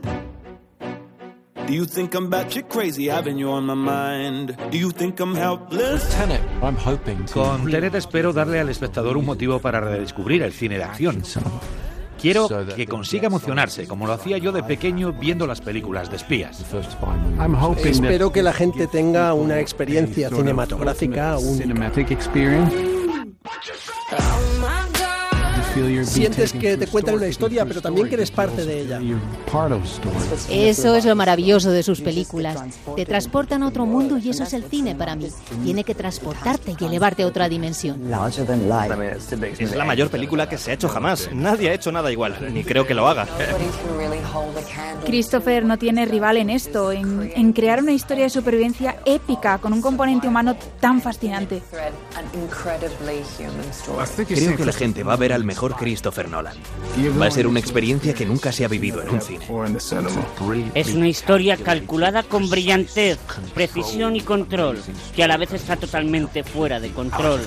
Do 1.67 1.73
you 1.73 1.85
think 1.85 2.15
I'm 2.15 2.31
batshit 2.31 2.69
crazy 2.69 3.11
having 3.11 3.37
you 3.37 3.51
on 3.51 3.67
my 3.67 3.75
mind? 3.75 4.57
Do 4.71 4.79
you 4.79 4.91
think 4.91 5.21
I'm 5.21 5.35
helpless? 5.35 6.09
Tenet, 6.17 6.41
I'm 6.63 6.77
hoping 6.77 7.27
to... 7.27 7.33
Con 7.35 7.71
Tenet 7.71 7.95
espero 7.97 8.33
darle 8.33 8.61
al 8.61 8.71
espectador 8.71 9.19
un 9.19 9.27
motivo 9.27 9.59
para 9.59 9.81
redescubrir 9.81 10.43
el 10.43 10.53
cine 10.53 10.79
de 10.79 10.85
acción. 10.85 11.23
Quiero 12.19 12.49
que 12.75 12.87
consiga 12.87 13.27
emocionarse, 13.27 13.87
como 13.87 14.07
lo 14.07 14.15
hacía 14.15 14.39
yo 14.39 14.51
de 14.51 14.63
pequeño 14.63 15.13
viendo 15.13 15.47
las 15.47 15.61
películas 15.61 16.09
de 16.09 16.17
espías. 16.17 16.65
Espero 17.85 18.33
que 18.33 18.43
la 18.43 18.55
gente 18.55 18.87
tenga 18.87 19.35
una 19.35 19.61
experiencia 19.61 20.31
cinematográfica 20.31 21.37
única. 21.37 21.93
Sientes 26.05 26.53
que 26.53 26.77
te 26.77 26.87
cuentan 26.87 27.17
una 27.17 27.27
historia, 27.27 27.65
pero 27.67 27.83
también 27.83 28.09
que 28.09 28.15
eres 28.15 28.31
parte 28.31 28.65
de 28.65 28.81
ella. 28.81 29.01
Eso 30.51 30.95
es 30.95 31.05
lo 31.05 31.17
maravilloso 31.17 31.71
de 31.71 31.83
sus 31.83 32.01
películas. 32.01 32.59
Te 32.95 33.05
transportan 33.05 33.63
a 33.63 33.69
otro 33.69 33.87
mundo 33.87 34.19
y 34.19 34.31
eso 34.31 34.45
es 34.45 34.53
el 34.53 34.65
cine 34.65 34.95
para 34.95 35.15
mí. 35.17 35.29
Tiene 35.65 35.85
que 35.85 35.95
transportarte 35.95 36.77
y 36.79 36.85
elevarte 36.85 37.23
a 37.23 37.27
otra 37.27 37.49
dimensión. 37.49 38.01
Es 39.59 39.75
la 39.75 39.85
mayor 39.85 40.09
película 40.09 40.49
que 40.49 40.59
se 40.59 40.71
ha 40.71 40.75
hecho 40.75 40.89
jamás. 40.89 41.29
Nadie 41.33 41.71
ha 41.71 41.75
hecho 41.75 41.93
nada 41.93 42.11
igual, 42.11 42.37
ni 42.53 42.65
creo 42.65 42.87
que 42.87 42.95
lo 42.95 43.07
haga. 43.09 43.27
Christopher 45.05 45.65
no 45.65 45.79
tiene 45.79 46.05
rival 46.07 46.37
en 46.37 46.51
esto, 46.51 46.93
en, 46.93 47.33
en 47.35 47.53
crear 47.53 47.81
una 47.83 47.93
historia 47.93 48.25
de 48.25 48.31
supervivencia 48.31 48.97
épica 49.05 49.59
con 49.59 49.73
un 49.73 49.81
componente 49.81 50.27
humano 50.29 50.57
tan 50.81 51.01
fascinante. 51.01 51.63
Creo 54.27 54.57
que 54.57 54.65
la 54.65 54.73
gente 54.73 55.03
va 55.03 55.13
a 55.13 55.17
ver 55.17 55.33
al 55.33 55.45
mejor 55.45 55.66
Christopher 55.75 56.29
Nolan. 56.29 56.57
Va 57.21 57.27
a 57.27 57.31
ser 57.31 57.47
una 57.47 57.61
experiencia 57.61 58.15
que 58.15 58.25
nunca 58.25 58.53
se 58.53 58.65
ha 58.65 58.69
vivido 58.69 59.03
en 59.03 59.11
un 59.11 59.21
cine. 59.21 59.47
Es 60.75 60.95
una 60.95 61.09
historia 61.09 61.57
calculada 61.57 62.23
con 62.23 62.49
brillantez, 62.49 63.19
precisión 63.55 64.17
y 64.17 64.21
control, 64.21 64.79
que 65.15 65.25
a 65.25 65.29
la 65.29 65.37
vez 65.37 65.53
está 65.53 65.77
totalmente 65.77 66.45
fuera 66.45 66.81
de 66.81 66.91
control. 66.91 67.41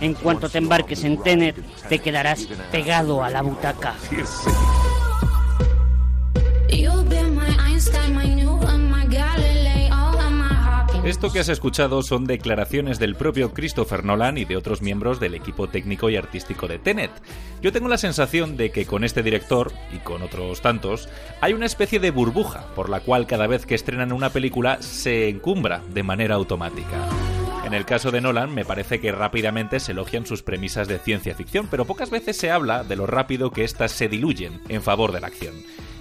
En 0.00 0.14
cuanto 0.14 0.48
te 0.48 0.58
embarques 0.58 1.04
en 1.04 1.22
Tenet, 1.22 1.56
te 1.88 1.98
quedarás 1.98 2.46
pegado 2.70 3.22
a 3.22 3.30
la 3.30 3.42
butaca. 3.42 3.94
Esto 11.08 11.32
que 11.32 11.40
has 11.40 11.48
escuchado 11.48 12.02
son 12.02 12.26
declaraciones 12.26 12.98
del 12.98 13.14
propio 13.14 13.54
Christopher 13.54 14.04
Nolan 14.04 14.36
y 14.36 14.44
de 14.44 14.58
otros 14.58 14.82
miembros 14.82 15.18
del 15.18 15.34
equipo 15.34 15.66
técnico 15.66 16.10
y 16.10 16.16
artístico 16.16 16.68
de 16.68 16.78
Tenet. 16.78 17.10
Yo 17.62 17.72
tengo 17.72 17.88
la 17.88 17.96
sensación 17.96 18.58
de 18.58 18.70
que 18.70 18.84
con 18.84 19.04
este 19.04 19.22
director, 19.22 19.72
y 19.90 20.00
con 20.00 20.20
otros 20.20 20.60
tantos, 20.60 21.08
hay 21.40 21.54
una 21.54 21.64
especie 21.64 21.98
de 21.98 22.10
burbuja 22.10 22.66
por 22.74 22.90
la 22.90 23.00
cual 23.00 23.26
cada 23.26 23.46
vez 23.46 23.64
que 23.64 23.74
estrenan 23.74 24.12
una 24.12 24.28
película 24.28 24.82
se 24.82 25.30
encumbra 25.30 25.82
de 25.94 26.02
manera 26.02 26.34
automática. 26.34 27.08
En 27.64 27.72
el 27.72 27.86
caso 27.86 28.10
de 28.10 28.20
Nolan, 28.20 28.54
me 28.54 28.66
parece 28.66 29.00
que 29.00 29.10
rápidamente 29.10 29.80
se 29.80 29.92
elogian 29.92 30.26
sus 30.26 30.42
premisas 30.42 30.88
de 30.88 30.98
ciencia 30.98 31.34
ficción, 31.34 31.68
pero 31.70 31.86
pocas 31.86 32.10
veces 32.10 32.36
se 32.36 32.50
habla 32.50 32.84
de 32.84 32.96
lo 32.96 33.06
rápido 33.06 33.50
que 33.50 33.64
éstas 33.64 33.92
se 33.92 34.08
diluyen 34.08 34.60
en 34.68 34.82
favor 34.82 35.12
de 35.12 35.22
la 35.22 35.28
acción. 35.28 35.54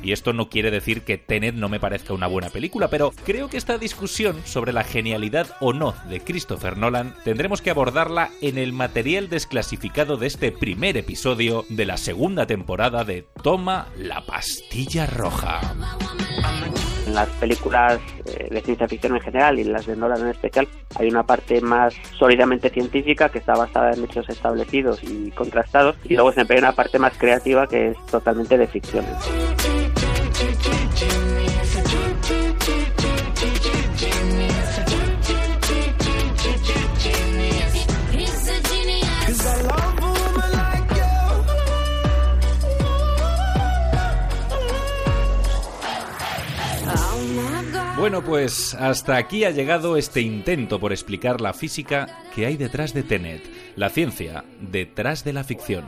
Y 0.04 0.12
esto 0.12 0.34
no 0.34 0.50
quiere 0.50 0.72
decir 0.72 1.02
que 1.02 1.18
Tenet 1.18 1.56
no 1.56 1.70
me 1.70 1.80
parezca 1.80 2.14
una 2.14 2.28
buena 2.28 2.50
película, 2.50 2.90
pero 2.90 3.12
creo 3.26 3.50
que 3.50 3.58
esta 3.58 3.78
discusión 3.78 4.38
sobre 4.46 4.74
la 4.74 4.84
genialidad 4.84 5.48
o 5.60 5.74
no 5.74 5.96
de 6.10 6.22
Christopher 6.22 6.78
Nolan 6.78 7.16
tendremos 7.24 7.62
que 7.62 7.72
abordarla 7.72 8.30
en 8.42 8.58
el 8.58 8.74
material 8.74 9.30
desclasificado 9.30 10.18
de 10.18 10.28
este 10.28 10.52
primer 10.52 10.98
episodio 10.98 11.66
de 11.70 11.86
la 11.86 11.98
segunda 11.98 12.46
temporada 12.46 13.04
de 13.04 13.26
Toma 13.44 13.88
la 13.98 14.26
pastilla 14.26 15.06
roja. 15.06 15.62
En 17.06 17.16
las 17.16 17.30
películas 17.30 18.00
eh, 18.26 18.48
de 18.52 18.62
ciencia 18.62 18.88
ficción 18.88 19.16
en 19.16 19.22
general 19.22 19.60
y 19.60 19.64
las 19.64 19.86
de 19.86 19.96
Nolan 19.96 20.22
en 20.22 20.28
especial 20.28 20.68
hay 20.96 21.08
una 21.08 21.24
parte 21.24 21.62
más 21.62 21.94
sólidamente 22.18 22.70
científica 22.70 23.30
que 23.30 23.40
está 23.40 23.54
basada 23.54 23.94
en 23.94 24.04
hechos 24.04 24.28
establecidos 24.30 25.02
y 25.04 25.32
contrastados 25.32 25.96
y 26.04 26.16
luego 26.16 26.34
siempre 26.34 26.58
hay 26.58 26.64
una 26.64 26.74
parte 26.74 27.00
más 27.00 27.18
creativa 27.18 27.68
que 27.68 27.90
es 27.90 28.06
totalmente 28.08 28.58
de 28.58 28.68
ficción. 28.68 29.06
Bueno, 48.08 48.24
pues 48.24 48.74
hasta 48.74 49.18
aquí 49.18 49.44
ha 49.44 49.52
llegado 49.52 49.98
este 49.98 50.22
intento 50.22 50.80
por 50.80 50.94
explicar 50.94 51.42
la 51.42 51.54
física 51.54 52.08
que 52.34 52.46
hay 52.46 52.56
detrás 52.56 52.94
de 52.94 53.04
Tenet, 53.04 53.44
la 53.76 53.90
ciencia 53.90 54.46
detrás 54.62 55.26
de 55.26 55.34
la 55.34 55.44
ficción. 55.44 55.84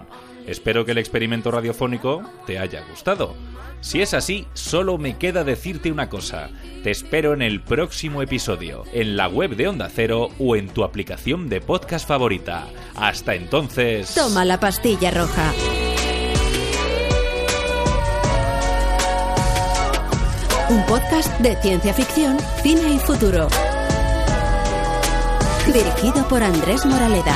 Espero 0.46 0.84
que 0.84 0.92
el 0.92 0.98
experimento 0.98 1.50
radiofónico 1.50 2.22
te 2.46 2.60
haya 2.60 2.84
gustado. 2.90 3.36
Si 3.80 4.02
es 4.02 4.14
así, 4.14 4.46
solo 4.52 4.98
me 4.98 5.18
queda 5.18 5.46
decirte 5.46 5.94
una 5.94 6.10
cosa. 6.10 6.50
Te 6.84 6.92
espero 6.92 7.34
en 7.34 7.42
el 7.42 7.62
próximo 7.62 8.22
episodio, 8.22 8.84
en 8.92 9.16
la 9.16 9.30
web 9.30 9.56
de 9.56 9.70
Onda 9.70 9.88
Cero 9.88 10.28
o 10.40 10.58
en 10.58 10.68
tu 10.68 10.84
aplicación 10.84 11.48
de 11.48 11.62
podcast 11.62 12.06
favorita. 12.06 12.68
Hasta 12.96 13.34
entonces... 13.34 14.14
Toma 14.14 14.44
la 14.44 14.60
pastilla 14.60 15.10
roja. 15.12 15.54
Un 20.70 20.86
podcast 20.86 21.36
de 21.40 21.56
ciencia 21.56 21.96
ficción, 21.96 22.38
cine 22.62 22.94
y 22.94 23.00
futuro. 23.00 23.48
Dirigido 25.66 26.28
por 26.28 26.44
Andrés 26.44 26.86
Moraleda. 26.86 27.34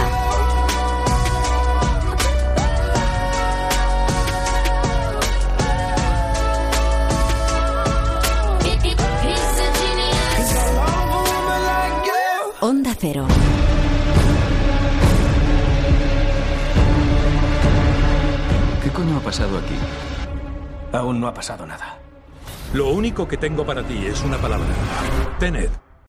Onda 12.61 12.95
Cero. 12.99 13.25
¿Qué 18.83 18.89
coño 18.91 19.17
ha 19.17 19.21
pasado 19.21 19.57
aquí? 19.57 19.75
Aún 20.91 21.19
no 21.19 21.27
ha 21.27 21.33
pasado 21.33 21.65
nada. 21.65 21.92
Lo 22.73 22.87
único 22.87 23.27
que 23.27 23.37
tengo 23.37 23.63
para 23.65 23.83
ti 23.83 24.05
es 24.07 24.23
una 24.23 24.37
palabra. 24.37 24.65
Tenet. 25.39 25.92